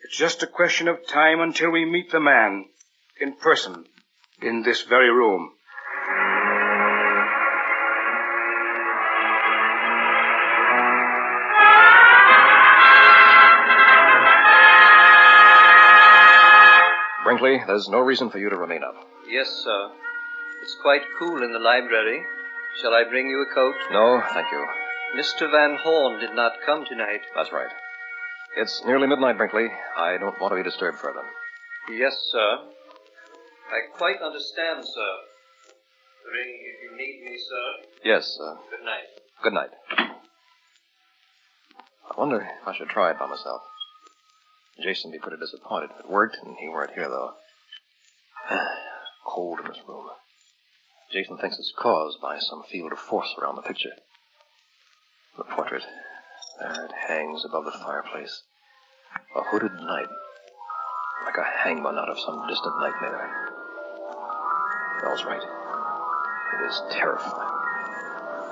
It's 0.03 0.17
just 0.17 0.43
a 0.43 0.47
question 0.47 0.88
of 0.88 1.07
time 1.07 1.39
until 1.39 1.71
we 1.71 1.86
meet 1.86 2.12
the 2.12 2.19
man 2.19 2.65
in 3.19 3.33
person 3.33 3.86
in 4.41 4.62
this 4.62 4.83
very 4.83 5.09
room. 5.09 5.51
Brinkley, 17.38 17.63
there's 17.67 17.88
no 17.88 18.00
reason 18.00 18.29
for 18.29 18.39
you 18.39 18.50
to 18.50 18.58
remain 18.58 18.84
up. 18.84 18.96
Yes, 19.29 19.48
sir. 19.63 19.91
It's 20.63 20.75
quite 20.82 21.01
cool 21.20 21.44
in 21.44 21.53
the 21.53 21.60
library. 21.60 22.24
Shall 22.82 22.94
I 22.94 23.03
bring 23.03 23.27
you 23.27 23.46
a 23.50 23.53
coat? 23.53 23.75
No, 23.91 24.24
thank 24.34 24.48
you. 24.51 24.65
Mr. 25.15 25.50
Van 25.52 25.78
Horn 25.78 26.19
did 26.19 26.34
not 26.36 26.54
come 26.65 26.86
tonight. 26.86 27.21
That's 27.36 27.52
right. 27.52 27.69
It's 28.58 28.84
nearly 28.86 29.08
midnight, 29.08 29.38
Brinkley. 29.38 29.67
I 29.95 30.17
don't 30.17 30.39
want 30.41 30.52
to 30.52 30.56
be 30.56 30.63
disturbed 30.63 30.97
further. 30.97 31.21
Yes, 31.91 32.17
sir. 32.32 32.58
I 33.69 33.97
quite 33.97 34.21
understand, 34.21 34.84
sir. 34.84 35.13
Ring 36.34 36.60
if 36.73 36.91
you 36.91 36.97
need 36.97 37.23
me, 37.23 37.38
sir. 37.38 37.88
Yes, 38.04 38.26
sir. 38.38 38.58
Good 38.71 38.86
night. 38.86 39.08
good 39.43 39.54
night. 39.54 39.69
I 42.10 42.19
wonder 42.19 42.41
if 42.41 42.67
I 42.67 42.76
should 42.76 42.89
try 42.89 43.12
it 43.12 43.19
by 43.19 43.28
myself. 43.28 43.62
Jason'd 44.82 45.12
be 45.12 45.20
pretty 45.20 45.38
disappointed 45.38 45.90
if 45.92 46.06
it 46.06 46.10
worked, 46.10 46.38
and 46.44 46.56
he 46.60 46.70
weren't 46.70 46.94
here, 46.94 47.10
though. 47.10 47.34
Cold 49.26 49.60
in 49.60 49.68
this 49.68 49.82
room. 49.88 50.08
Jason 51.12 51.38
thinks 51.38 51.58
it's 51.58 51.74
caused 51.76 52.22
by 52.22 52.38
some 52.38 52.63
field 52.63 52.92
of 52.92 53.00
force 53.00 53.34
around 53.42 53.56
the 53.56 53.62
picture. 53.62 53.92
The 55.38 55.46
portrait. 55.46 55.84
There 56.60 56.86
it 56.86 56.92
hangs 57.08 57.44
above 57.46 57.66
the 57.66 57.72
fireplace. 57.72 58.44
A 59.36 59.42
hooded 59.44 59.74
knight. 59.74 60.10
Like 61.26 61.38
a 61.38 61.44
hangman 61.63 61.98
out 61.98 62.10
of 62.10 62.20
some 62.20 62.46
distant 62.48 62.80
nightmare. 62.80 63.50
Belle's 65.02 65.24
right. 65.26 65.42
It 65.42 66.66
is 66.66 66.82
terrifying. 66.92 67.54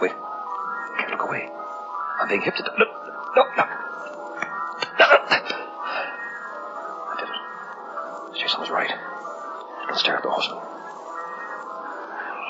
Wait. 0.01 0.13
Can't 0.97 1.11
look 1.11 1.27
away. 1.27 1.49
I'm 2.21 2.27
being 2.29 2.41
hypnotized. 2.41 2.79
No, 2.79 2.85
no, 3.35 3.43
no. 3.57 3.84
It. 8.55 8.59
Jason 8.59 8.61
was 8.61 8.69
right. 8.69 8.91
Let's 9.87 9.99
stare 9.99 10.17
at 10.17 10.23
the 10.23 10.29
hospital. 10.29 10.63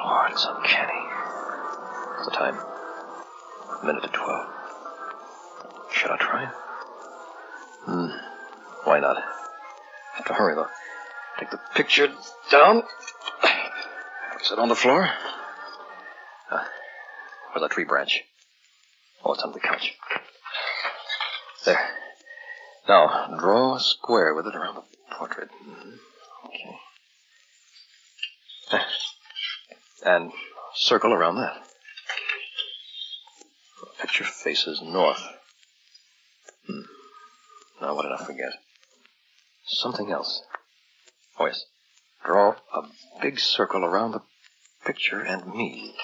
Lord, 0.04 0.32
it's 0.32 0.46
uncanny. 0.46 1.02
What's 2.14 2.26
the 2.26 2.32
time? 2.32 2.58
A 3.82 3.86
minute 3.86 4.04
to 4.04 4.10
twelve. 4.10 4.48
Should 5.92 6.12
I 6.12 6.18
try? 6.18 6.46
Hmm. 7.86 8.10
Why 8.84 9.00
not? 9.00 9.18
Have 10.16 10.26
to 10.26 10.34
hurry, 10.34 10.56
though. 10.56 10.68
Take 11.40 11.52
the 11.52 11.60
picture 11.76 12.10
down. 12.52 12.84
Sit 14.42 14.60
on 14.60 14.70
the 14.70 14.76
floor. 14.76 15.10
Where's 16.50 17.62
that 17.62 17.72
tree 17.72 17.86
branch? 17.86 18.22
Oh, 19.24 19.34
it's 19.34 19.44
under 19.44 19.54
the 19.54 19.60
couch. 19.60 19.94
There. 21.66 21.80
Now, 22.88 23.36
draw 23.40 23.76
a 23.76 23.80
square 23.80 24.36
with 24.36 24.46
it 24.46 24.56
around 24.56 24.76
the 24.76 25.16
portrait. 25.16 25.50
Mhm. 25.52 26.00
Okay. 26.46 26.80
And 30.04 30.32
circle 30.76 31.12
around 31.14 31.38
that. 31.38 31.68
Picture 34.00 34.24
faces 34.24 34.82
north. 34.82 35.22
Hmm. 36.68 36.82
Now, 37.82 37.96
what 37.96 38.04
did 38.04 38.12
I 38.12 38.24
forget? 38.24 38.54
Something 39.66 40.12
else. 40.12 40.44
Oh, 41.40 41.48
yes. 41.48 41.66
Draw 42.24 42.56
a 42.74 42.82
big 43.20 43.40
circle 43.40 43.84
around 43.84 44.12
the 44.12 44.22
picture 44.86 45.22
and 45.22 45.48
me. 45.56 45.96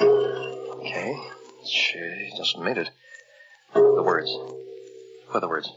Okay. 0.00 1.14
She 1.66 2.32
just 2.36 2.56
made 2.58 2.78
it. 2.78 2.90
The 3.74 4.02
words. 4.02 4.30
Are 5.34 5.40
the 5.40 5.48
words? 5.48 5.70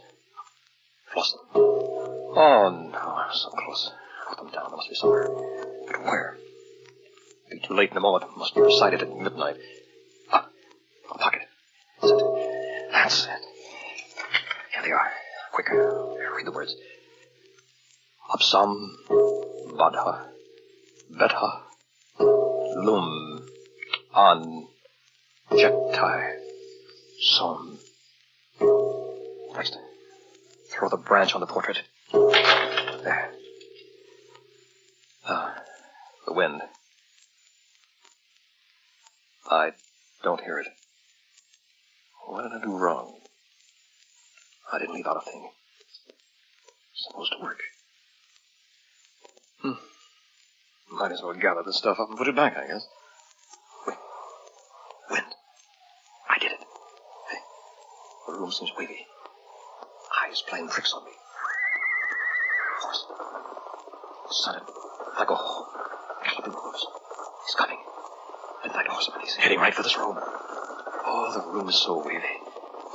Flosson. 1.13 1.39
Oh, 1.55 2.89
no, 2.91 2.97
I 2.97 3.27
was 3.27 3.41
so 3.41 3.49
close. 3.51 3.89
Put 4.27 4.37
them 4.37 4.51
down. 4.51 4.65
There 4.67 4.75
must 4.75 4.89
be 4.89 4.95
somewhere. 4.95 5.29
But 5.87 6.03
where? 6.03 6.37
It'd 7.47 7.61
Be 7.61 7.67
too 7.67 7.73
late 7.73 7.91
in 7.91 7.95
a 7.95 8.01
moment. 8.01 8.25
Must 8.35 8.53
be 8.53 8.59
recited 8.59 9.01
at 9.01 9.17
midnight. 9.17 9.55
Ah, 10.29 10.49
a 11.09 11.17
pocket. 11.17 11.43
That's 12.01 12.11
it. 12.11 12.21
That's 12.91 13.23
it. 13.23 13.29
Here 14.73 14.83
they 14.83 14.91
are. 14.91 15.11
Quick. 15.53 15.69
Read 15.69 16.45
the 16.45 16.51
words. 16.51 16.75
Absam 18.33 18.75
Vadha 19.71 20.25
Betha 21.17 21.61
Lum 22.19 23.47
An 24.13 24.67
Jektai 25.51 26.39
Som. 27.21 27.74
Throw 29.55 30.89
the 30.89 30.97
branch 30.97 31.33
on 31.33 31.39
the 31.39 31.47
portrait. 31.47 31.81
There. 32.11 33.31
Ah, 35.25 35.55
the 36.27 36.33
wind. 36.33 36.61
I 39.49 39.71
don't 40.23 40.41
hear 40.41 40.59
it. 40.59 40.67
What 42.27 42.41
did 42.41 42.51
I 42.51 42.65
do 42.65 42.75
wrong? 42.75 43.13
I 44.73 44.79
didn't 44.79 44.95
leave 44.95 45.07
out 45.07 45.15
a 45.15 45.21
thing. 45.21 45.49
It's 46.91 47.07
Supposed 47.07 47.33
to 47.37 47.43
work. 47.43 47.59
Hmm. 49.61 50.97
Might 50.97 51.13
as 51.13 51.21
well 51.23 51.33
gather 51.33 51.63
the 51.65 51.71
stuff 51.71 51.99
up 52.01 52.09
and 52.09 52.17
put 52.17 52.27
it 52.27 52.35
back, 52.35 52.57
I 52.57 52.67
guess. 52.67 52.85
Wait. 53.87 53.97
Wind. 55.11 55.25
I 56.29 56.39
did 56.39 56.51
it. 56.51 56.59
Hey. 56.59 57.37
The 58.27 58.33
room 58.33 58.51
seems 58.51 58.71
wavy. 58.77 59.05
Eyes 60.27 60.41
playing 60.47 60.69
tricks 60.69 60.93
on 60.93 61.03
me. 61.05 61.11
Horse. 62.79 63.05
Sudden. 64.31 64.61
I 65.17 65.25
go. 65.25 65.37
Keep 66.35 66.45
him 66.47 66.53
close. 66.53 66.87
He's 67.45 67.55
coming. 67.55 67.77
Midnight 68.63 68.87
horseman. 68.87 69.19
He's 69.21 69.35
heading 69.35 69.59
right 69.59 69.73
for 69.73 69.83
this 69.83 69.97
room. 69.97 70.17
Oh, 70.17 71.31
the 71.33 71.51
room 71.51 71.69
is 71.69 71.75
so 71.75 72.03
wavy. 72.03 72.23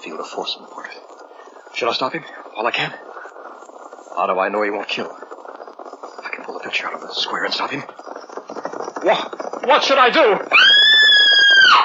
Feel 0.02 0.16
the 0.16 0.24
force 0.24 0.56
in 0.56 0.62
the 0.62 0.68
portrait. 0.68 0.98
Should 1.74 1.88
I 1.88 1.92
stop 1.92 2.14
him? 2.14 2.24
All 2.56 2.66
I 2.66 2.72
can. 2.72 2.90
How 2.90 4.26
do 4.26 4.38
I 4.38 4.48
know 4.48 4.62
he 4.62 4.70
won't 4.70 4.88
kill? 4.88 5.06
I 5.06 6.30
can 6.32 6.44
pull 6.44 6.54
the 6.54 6.64
picture 6.64 6.88
out 6.88 6.94
of 6.94 7.00
the 7.00 7.14
square 7.14 7.44
and 7.44 7.54
stop 7.54 7.70
him. 7.70 7.82
What? 9.02 9.66
What 9.66 9.84
should 9.84 9.98
I 9.98 10.10
do? 10.10 10.36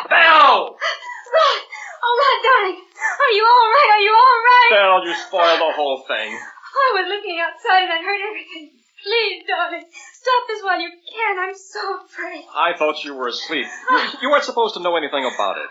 Belle! 0.09 0.75
Rod! 0.75 1.61
Oh, 2.03 2.13
Rod, 2.19 2.39
darling! 2.43 2.81
Are 3.25 3.33
you 3.33 3.45
all 3.45 3.69
right? 3.73 3.89
Are 3.89 4.03
you 4.05 4.13
all 4.13 4.39
right? 4.45 4.69
Belle, 4.69 5.05
you 5.07 5.15
spoiled 5.25 5.59
the 5.59 5.73
whole 5.73 6.05
thing. 6.07 6.29
I 6.29 6.87
was 6.93 7.05
listening 7.09 7.41
outside 7.41 7.83
and 7.89 7.93
I 7.93 8.01
heard 8.05 8.21
everything. 8.21 8.69
Please, 9.01 9.43
darling, 9.47 9.85
stop 9.89 10.41
this 10.47 10.61
while 10.61 10.79
you 10.79 10.89
can. 10.89 11.39
I'm 11.39 11.55
so 11.55 12.05
afraid. 12.05 12.43
I 12.53 12.77
thought 12.77 13.03
you 13.03 13.15
were 13.15 13.27
asleep. 13.29 13.65
You, 13.65 14.01
you 14.23 14.29
weren't 14.29 14.43
supposed 14.43 14.75
to 14.75 14.81
know 14.81 14.95
anything 14.95 15.25
about 15.25 15.57
it. 15.57 15.69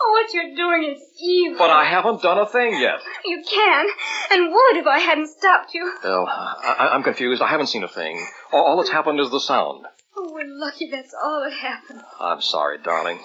Oh, 0.00 0.12
what 0.12 0.32
you're 0.32 0.54
doing 0.56 0.94
is 0.94 1.02
evil. 1.20 1.58
But 1.58 1.70
I 1.70 1.84
haven't 1.84 2.22
done 2.22 2.38
a 2.38 2.46
thing 2.46 2.80
yet. 2.80 3.00
You 3.24 3.42
can, 3.48 3.86
and 4.32 4.52
would 4.52 4.76
if 4.76 4.86
I 4.86 4.98
hadn't 4.98 5.28
stopped 5.28 5.72
you. 5.74 5.90
Bill, 6.02 6.26
I, 6.28 6.90
I'm 6.92 7.02
confused. 7.02 7.40
I 7.42 7.48
haven't 7.48 7.68
seen 7.68 7.84
a 7.84 7.88
thing. 7.88 8.26
All, 8.52 8.64
all 8.64 8.76
that's 8.78 8.90
happened 8.90 9.20
is 9.20 9.30
the 9.30 9.40
sound. 9.40 9.86
Oh, 10.16 10.32
we're 10.32 10.46
lucky 10.46 10.90
that's 10.90 11.14
all 11.14 11.42
that 11.44 11.52
happened. 11.52 12.02
I'm 12.20 12.40
sorry, 12.40 12.78
darling. 12.82 13.20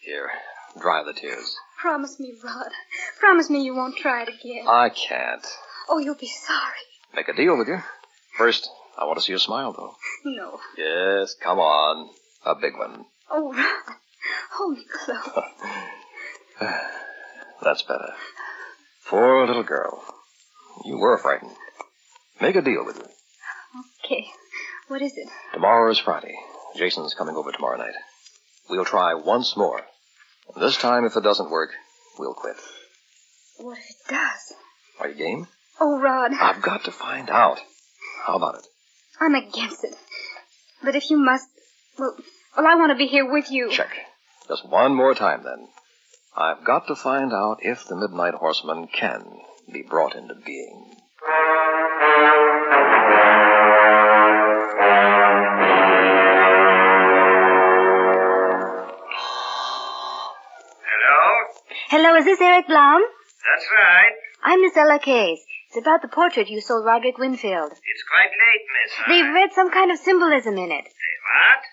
Here, 0.00 0.30
dry 0.80 1.02
the 1.04 1.12
tears. 1.12 1.56
Promise 1.80 2.18
me, 2.18 2.34
Rod. 2.42 2.70
Promise 3.20 3.50
me 3.50 3.62
you 3.64 3.74
won't 3.74 3.96
try 3.96 4.22
it 4.22 4.28
again. 4.28 4.66
I 4.68 4.88
can't. 4.88 5.46
Oh, 5.88 5.98
you'll 5.98 6.16
be 6.16 6.26
sorry. 6.26 6.84
Make 7.14 7.28
a 7.28 7.32
deal 7.34 7.56
with 7.56 7.68
you. 7.68 7.78
First, 8.36 8.68
I 8.98 9.04
want 9.04 9.18
to 9.18 9.24
see 9.24 9.32
you 9.32 9.38
smile, 9.38 9.72
though. 9.72 9.94
No. 10.24 10.58
Yes, 10.76 11.34
come 11.40 11.58
on. 11.58 12.10
A 12.44 12.54
big 12.54 12.76
one. 12.76 13.04
Oh, 13.30 13.52
Rod. 13.52 13.96
Hold 14.52 14.76
me 14.76 14.84
close. 14.92 15.44
That's 17.62 17.82
better. 17.82 18.12
Poor 19.06 19.46
little 19.46 19.62
girl. 19.62 20.02
You 20.84 20.98
were 20.98 21.18
frightened. 21.18 21.52
Make 22.40 22.56
a 22.56 22.62
deal 22.62 22.84
with 22.84 22.96
you. 22.96 23.06
Okay. 24.04 24.26
What 24.88 25.02
is 25.02 25.16
it? 25.16 25.28
Tomorrow 25.52 25.90
is 25.92 25.98
Friday. 25.98 26.34
Jason's 26.76 27.14
coming 27.14 27.36
over 27.36 27.52
tomorrow 27.52 27.78
night. 27.78 27.94
We'll 28.68 28.84
try 28.84 29.14
once 29.14 29.56
more. 29.56 29.82
This 30.56 30.76
time, 30.76 31.04
if 31.04 31.16
it 31.16 31.22
doesn't 31.22 31.50
work, 31.50 31.70
we'll 32.18 32.34
quit. 32.34 32.56
What 33.58 33.78
if 33.78 33.84
it 33.90 34.08
does? 34.08 34.54
Are 35.00 35.08
you 35.08 35.14
game? 35.14 35.48
Oh, 35.80 36.00
Rod. 36.00 36.32
I've 36.32 36.62
got 36.62 36.84
to 36.84 36.90
find 36.90 37.30
out. 37.30 37.60
How 38.26 38.36
about 38.36 38.56
it? 38.56 38.66
I'm 39.20 39.34
against 39.34 39.84
it. 39.84 39.94
But 40.82 40.96
if 40.96 41.10
you 41.10 41.18
must, 41.18 41.48
well, 41.98 42.16
well, 42.56 42.66
I 42.66 42.76
want 42.76 42.90
to 42.90 42.96
be 42.96 43.06
here 43.06 43.30
with 43.30 43.50
you. 43.50 43.70
Check. 43.70 43.90
Just 44.48 44.68
one 44.68 44.94
more 44.94 45.14
time, 45.14 45.42
then. 45.44 45.68
I've 46.36 46.64
got 46.64 46.86
to 46.86 46.94
find 46.94 47.32
out 47.32 47.58
if 47.62 47.86
the 47.86 47.96
Midnight 47.96 48.34
Horseman 48.34 48.88
can 48.88 49.24
be 49.72 49.82
brought 49.82 50.14
into 50.14 50.34
being. 50.34 50.94
This 62.28 62.44
Eric 62.44 62.68
Blum? 62.68 63.00
That's 63.48 63.64
right. 63.72 64.12
I'm 64.44 64.60
Miss 64.60 64.76
Ella 64.76 65.00
Case. 65.00 65.40
It's 65.72 65.80
about 65.80 66.04
the 66.04 66.12
portrait 66.12 66.52
you 66.52 66.60
sold 66.60 66.84
Roderick 66.84 67.16
Winfield. 67.16 67.72
It's 67.72 68.04
quite 68.04 68.28
late, 68.28 68.64
miss. 68.68 68.92
They've 69.08 69.32
read 69.32 69.56
some 69.56 69.72
kind 69.72 69.88
of 69.88 69.96
symbolism 69.96 70.60
in 70.60 70.68
it. 70.68 70.84
They 70.84 71.14
What? 71.24 71.64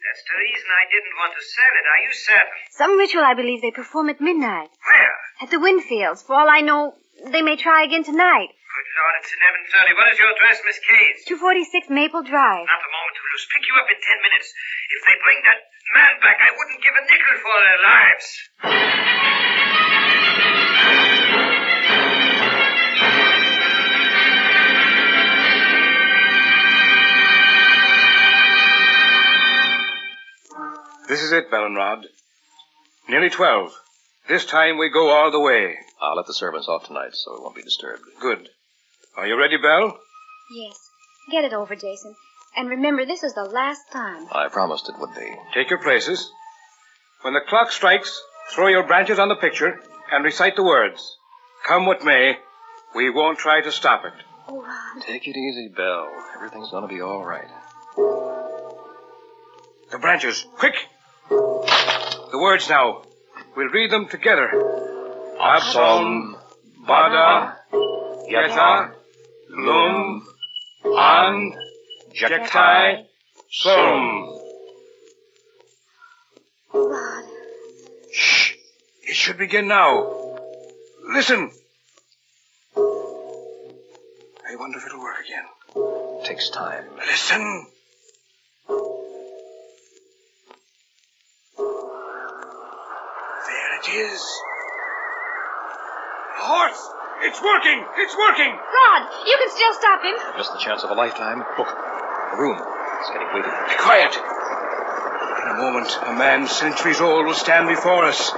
That's 0.00 0.24
the 0.24 0.40
reason 0.40 0.68
I 0.72 0.88
didn't 0.88 1.16
want 1.20 1.36
to 1.36 1.42
sell 1.44 1.72
it. 1.76 1.84
Are 1.84 2.00
you 2.00 2.12
certain? 2.16 2.60
Some 2.72 2.96
ritual 2.96 3.28
I 3.28 3.36
believe 3.36 3.60
they 3.60 3.76
perform 3.76 4.08
at 4.08 4.24
midnight. 4.24 4.72
Where? 4.88 5.16
At 5.44 5.52
the 5.52 5.60
Winfields. 5.60 6.24
For 6.24 6.32
all 6.32 6.48
I 6.48 6.64
know, 6.64 6.96
they 7.28 7.44
may 7.44 7.60
try 7.60 7.84
again 7.84 8.00
tonight. 8.00 8.48
Good 8.56 8.88
Lord, 8.96 9.14
it's 9.20 9.36
11.30. 9.36 10.00
What 10.00 10.08
is 10.08 10.16
your 10.16 10.32
address, 10.32 10.64
Miss 10.64 10.80
Case? 10.80 11.28
246 11.28 11.92
Maple 11.92 12.24
Drive. 12.24 12.64
Not 12.64 12.80
a 12.80 12.88
moment 12.88 13.14
to 13.20 13.24
lose. 13.36 13.44
Pick 13.52 13.68
you 13.68 13.76
up 13.76 13.84
in 13.92 14.00
ten 14.00 14.18
minutes. 14.24 14.48
If 14.96 15.00
they 15.04 15.16
bring 15.20 15.44
that 15.44 15.60
man 15.94 16.14
back, 16.20 16.38
I 16.40 16.50
wouldn't 16.56 16.82
give 16.82 16.94
a 16.94 17.02
nickel 17.06 17.36
for 17.42 17.56
their 17.60 17.80
lives. 17.82 18.26
This 31.08 31.22
is 31.22 31.32
it, 31.32 31.50
Belle 31.50 31.66
and 31.66 31.76
Rod. 31.76 32.06
Nearly 33.08 33.30
twelve. 33.30 33.72
This 34.28 34.46
time 34.46 34.78
we 34.78 34.90
go 34.90 35.10
all 35.10 35.32
the 35.32 35.40
way. 35.40 35.76
I'll 36.00 36.14
let 36.16 36.26
the 36.26 36.34
servants 36.34 36.68
off 36.68 36.86
tonight 36.86 37.14
so 37.14 37.34
it 37.34 37.42
won't 37.42 37.56
be 37.56 37.62
disturbed. 37.62 38.02
Good. 38.20 38.48
Are 39.16 39.26
you 39.26 39.36
ready, 39.36 39.56
Belle? 39.56 39.98
Yes. 40.54 40.78
Get 41.32 41.44
it 41.44 41.52
over, 41.52 41.74
Jason. 41.74 42.14
And 42.56 42.68
remember, 42.68 43.06
this 43.06 43.22
is 43.22 43.34
the 43.34 43.44
last 43.44 43.90
time. 43.92 44.26
I 44.32 44.48
promised 44.48 44.88
it 44.88 44.98
would 44.98 45.14
be. 45.14 45.30
Take 45.54 45.70
your 45.70 45.82
places. 45.82 46.30
When 47.22 47.34
the 47.34 47.40
clock 47.48 47.70
strikes, 47.70 48.20
throw 48.50 48.68
your 48.68 48.86
branches 48.86 49.18
on 49.18 49.28
the 49.28 49.36
picture 49.36 49.80
and 50.12 50.24
recite 50.24 50.56
the 50.56 50.64
words. 50.64 51.16
Come 51.66 51.86
what 51.86 52.04
may, 52.04 52.38
we 52.94 53.10
won't 53.10 53.38
try 53.38 53.60
to 53.60 53.70
stop 53.70 54.04
it. 54.04 54.12
Oh, 54.48 54.60
Rod. 54.62 55.02
Take 55.02 55.28
it 55.28 55.36
easy, 55.36 55.68
Belle. 55.68 56.10
Everything's 56.34 56.70
gonna 56.70 56.88
be 56.88 57.00
all 57.00 57.24
right. 57.24 57.48
The 59.90 59.98
branches, 59.98 60.44
quick! 60.56 60.74
The 61.28 62.38
words 62.40 62.68
now. 62.68 63.02
We'll 63.56 63.68
read 63.68 63.90
them 63.90 64.08
together. 64.08 64.48
Absom, 65.40 66.36
Bada, 66.86 67.56
Yeta, 68.30 68.92
Lum, 69.50 70.26
An, 70.84 71.52
Jektai, 72.14 73.06
Sum. 73.50 74.38
Rod. 76.72 77.24
Shh! 78.12 78.54
It 79.02 79.14
should 79.14 79.38
begin 79.38 79.68
now. 79.68 80.36
Listen. 81.14 81.50
I 82.76 84.56
wonder 84.56 84.78
if 84.78 84.86
it'll 84.86 85.00
work 85.00 85.16
again. 85.24 85.44
Takes 86.24 86.50
time. 86.50 86.84
Listen. 86.96 87.66
There 93.46 93.74
it 93.78 93.88
is. 93.88 94.20
Horse! 96.38 96.88
It's 97.22 97.40
working! 97.42 97.84
It's 97.98 98.16
working! 98.16 98.52
Rod, 98.56 99.02
you 99.26 99.38
can 99.38 99.50
still 99.50 99.74
stop 99.74 100.02
him. 100.02 100.16
Just 100.36 100.52
the 100.52 100.58
chance 100.58 100.82
of 100.84 100.90
a 100.90 100.94
lifetime. 100.94 101.44
Look, 101.58 101.68
the 102.30 102.38
room. 102.38 102.58
It's 102.58 103.10
getting 103.10 103.28
waiting. 103.34 103.50
Be 103.50 103.76
quiet. 103.78 104.14
In 104.14 105.48
a 105.50 105.56
moment, 105.58 105.88
a 106.06 106.14
man 106.14 106.46
centuries 106.46 107.00
old 107.00 107.26
will 107.26 107.34
stand 107.34 107.66
before 107.66 108.04
us. 108.04 108.30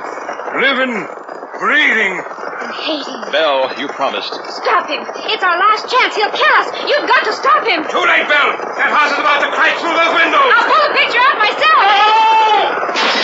Living, 0.56 0.94
breathing. 1.60 2.14
And 2.22 2.72
hating. 2.72 3.20
Belle, 3.32 3.74
you 3.78 3.88
promised. 3.88 4.32
Stop 4.32 4.88
him. 4.88 5.02
It's 5.28 5.42
our 5.42 5.58
last 5.58 5.90
chance. 5.90 6.14
He'll 6.16 6.30
kill 6.32 6.54
us. 6.62 6.68
You've 6.88 7.08
got 7.08 7.24
to 7.26 7.32
stop 7.32 7.66
him. 7.66 7.82
Too 7.84 8.04
late, 8.06 8.26
Belle. 8.30 8.54
That 8.80 8.90
house 8.92 9.12
is 9.12 9.20
about 9.20 9.40
to 9.44 9.50
crash 9.50 9.76
through 9.82 9.92
those 9.98 10.14
windows! 10.14 10.46
I'll 10.46 10.68
pull 10.70 10.82
the 10.88 10.94
picture 10.96 11.20
out 11.20 11.36
myself. 11.42 12.92
Just 12.96 13.21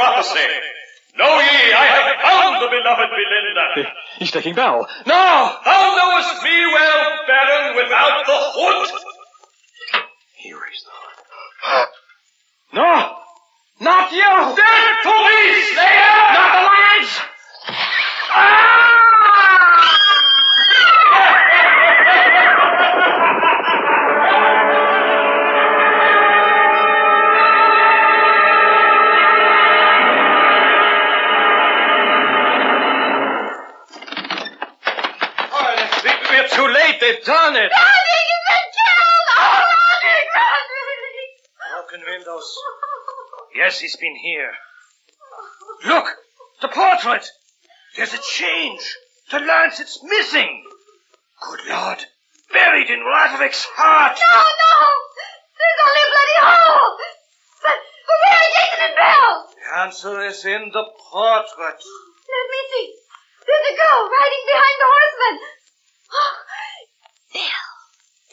prophecy. 0.00 0.48
Know 1.18 1.28
ye, 1.40 1.72
I 1.76 1.86
have 1.92 2.08
found 2.24 2.62
the 2.64 2.68
beloved 2.72 3.10
Belinda. 3.12 3.92
He's 4.18 4.30
taking 4.30 4.54
Belle. 4.54 4.88
No! 5.06 5.56
Thou 5.64 5.82
knowest 5.98 6.42
me 6.42 6.56
well, 6.72 7.04
Baron, 7.26 7.76
without 7.76 8.24
the 8.24 8.38
hood. 8.56 8.88
He 10.36 10.52
raised 10.52 10.86
the 10.86 10.96
hood. 10.96 11.88
No! 12.72 13.16
Not 13.80 14.12
you! 14.12 14.32
Dead 14.56 14.96
police! 15.02 15.76
Not 15.76 16.32
the 16.36 16.39
they've 37.00 37.24
done 37.24 37.56
it! 37.56 37.72
Roderick 37.72 38.28
has 38.30 38.44
been 38.48 38.68
killed! 38.76 39.26
Oh, 39.36 39.64
Roderick, 39.66 40.28
Roderick! 40.36 41.32
Broken 41.72 42.02
windows. 42.06 42.48
Yes, 43.56 43.80
he's 43.80 43.96
been 43.96 44.16
here. 44.16 44.52
Look! 45.86 46.06
The 46.62 46.68
portrait! 46.68 47.26
There's 47.96 48.14
a 48.14 48.18
change. 48.18 48.96
The 49.30 49.40
lancet's 49.40 49.98
missing. 50.04 50.64
Good 51.40 51.60
Lord. 51.68 52.04
Buried 52.52 52.90
in 52.90 53.00
Roderick's 53.00 53.64
heart. 53.64 54.18
No, 54.18 54.42
no! 54.42 54.76
There's 55.56 55.80
only 55.86 56.02
a 56.02 56.10
bloody 56.10 56.38
hole! 56.42 56.98
But, 57.62 57.78
but 57.80 58.18
where 58.26 58.38
are 58.38 58.52
Jason 58.54 58.80
and 58.90 58.96
Belle? 58.96 59.38
The 59.54 59.78
answer 59.78 60.14
is 60.26 60.44
in 60.44 60.70
the 60.72 60.84
portrait. 61.10 61.80
Let 61.80 62.44
me 62.50 62.60
see. 62.70 62.88
There's 63.46 63.66
a 63.70 63.76
girl 63.78 64.00
riding 64.10 64.44
behind 64.50 64.76
the 64.78 64.88
horseman. 64.90 65.36
Oh, 66.10 66.34
Belle. 67.34 67.70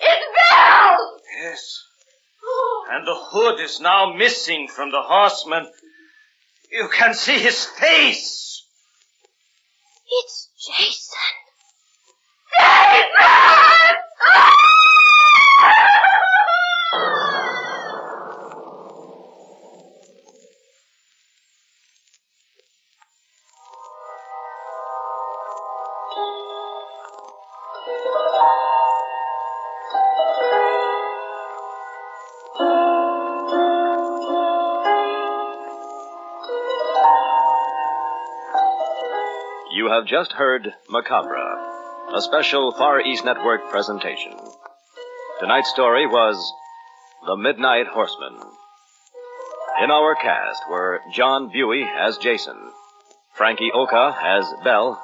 It's 0.01 0.27
Belle! 0.33 1.05
Yes. 1.41 1.63
And 2.89 2.96
the 3.07 3.15
hood 3.15 3.61
is 3.61 3.79
now 3.79 4.13
missing 4.13 4.67
from 4.67 4.91
the 4.91 5.01
horseman. 5.01 5.65
You 6.69 6.89
can 6.89 7.13
see 7.13 7.39
his 7.39 7.63
face. 7.63 8.65
It's 10.11 10.49
Jason. 10.67 11.36
Just 40.07 40.31
heard 40.31 40.73
Macabre, 40.89 41.35
a 42.15 42.21
special 42.21 42.71
Far 42.71 43.01
East 43.01 43.25
Network 43.25 43.69
presentation. 43.69 44.31
Tonight's 45.41 45.69
story 45.69 46.07
was 46.07 46.37
The 47.25 47.35
Midnight 47.35 47.87
Horseman. 47.87 48.39
In 49.83 49.91
our 49.91 50.15
cast 50.15 50.61
were 50.69 51.01
John 51.13 51.49
Buey 51.49 51.85
as 51.85 52.17
Jason, 52.19 52.55
Frankie 53.35 53.71
Oka 53.73 54.15
as 54.23 54.45
Belle, 54.63 54.97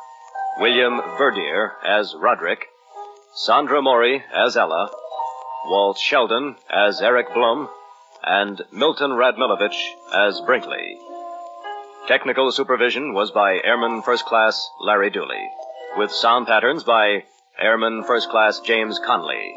William 0.60 1.02
Verdier 1.18 1.74
as 1.86 2.16
Roderick, 2.18 2.66
Sandra 3.36 3.82
Mori 3.82 4.24
as 4.34 4.56
Ella, 4.56 4.90
Walt 5.66 5.98
Sheldon 5.98 6.56
as 6.70 7.02
Eric 7.02 7.34
Blum, 7.34 7.68
and 8.24 8.62
Milton 8.72 9.12
Radmilovich 9.12 9.76
as 10.16 10.40
Brinkley. 10.46 10.98
Technical 12.08 12.52
supervision 12.52 13.14
was 13.14 13.32
by 13.32 13.62
Airman 13.64 14.02
First 14.02 14.26
Class 14.26 14.70
Larry 14.82 15.10
Dooley, 15.10 15.50
with 15.96 16.12
sound 16.12 16.48
patterns 16.48 16.84
by 16.84 17.24
Airman 17.58 18.04
First 18.04 18.30
Class 18.30 18.60
James 18.60 19.00
Conley. 19.06 19.56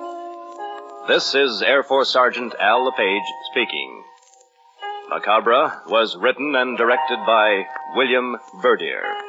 This 1.09 1.35
is 1.35 1.61
Air 1.61 1.83
Force 1.83 2.09
Sergeant 2.09 2.55
Al 2.61 2.85
LePage 2.85 3.27
speaking. 3.51 4.05
Macabre 5.09 5.83
was 5.89 6.17
written 6.17 6.55
and 6.55 6.79
directed 6.79 7.19
by 7.27 7.65
William 7.97 8.37
Verdier. 8.63 9.26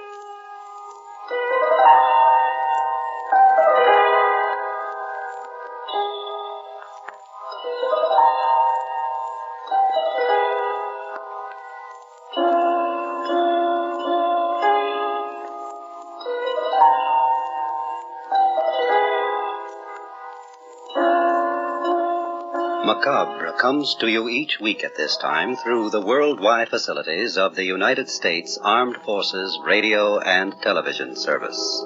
Macabre 22.98 23.52
comes 23.60 23.94
to 24.00 24.10
you 24.10 24.28
each 24.28 24.60
week 24.60 24.84
at 24.84 24.96
this 24.96 25.18
time 25.18 25.56
through 25.56 25.92
the 25.92 26.02
worldwide 26.02 26.68
facilities 26.68 27.38
of 27.38 27.54
the 27.54 27.64
United 27.64 28.10
States 28.10 28.58
Armed 28.64 28.98
Forces 29.06 29.60
Radio 29.64 30.18
and 30.18 30.60
Television 30.64 31.16
Service. 31.16 31.86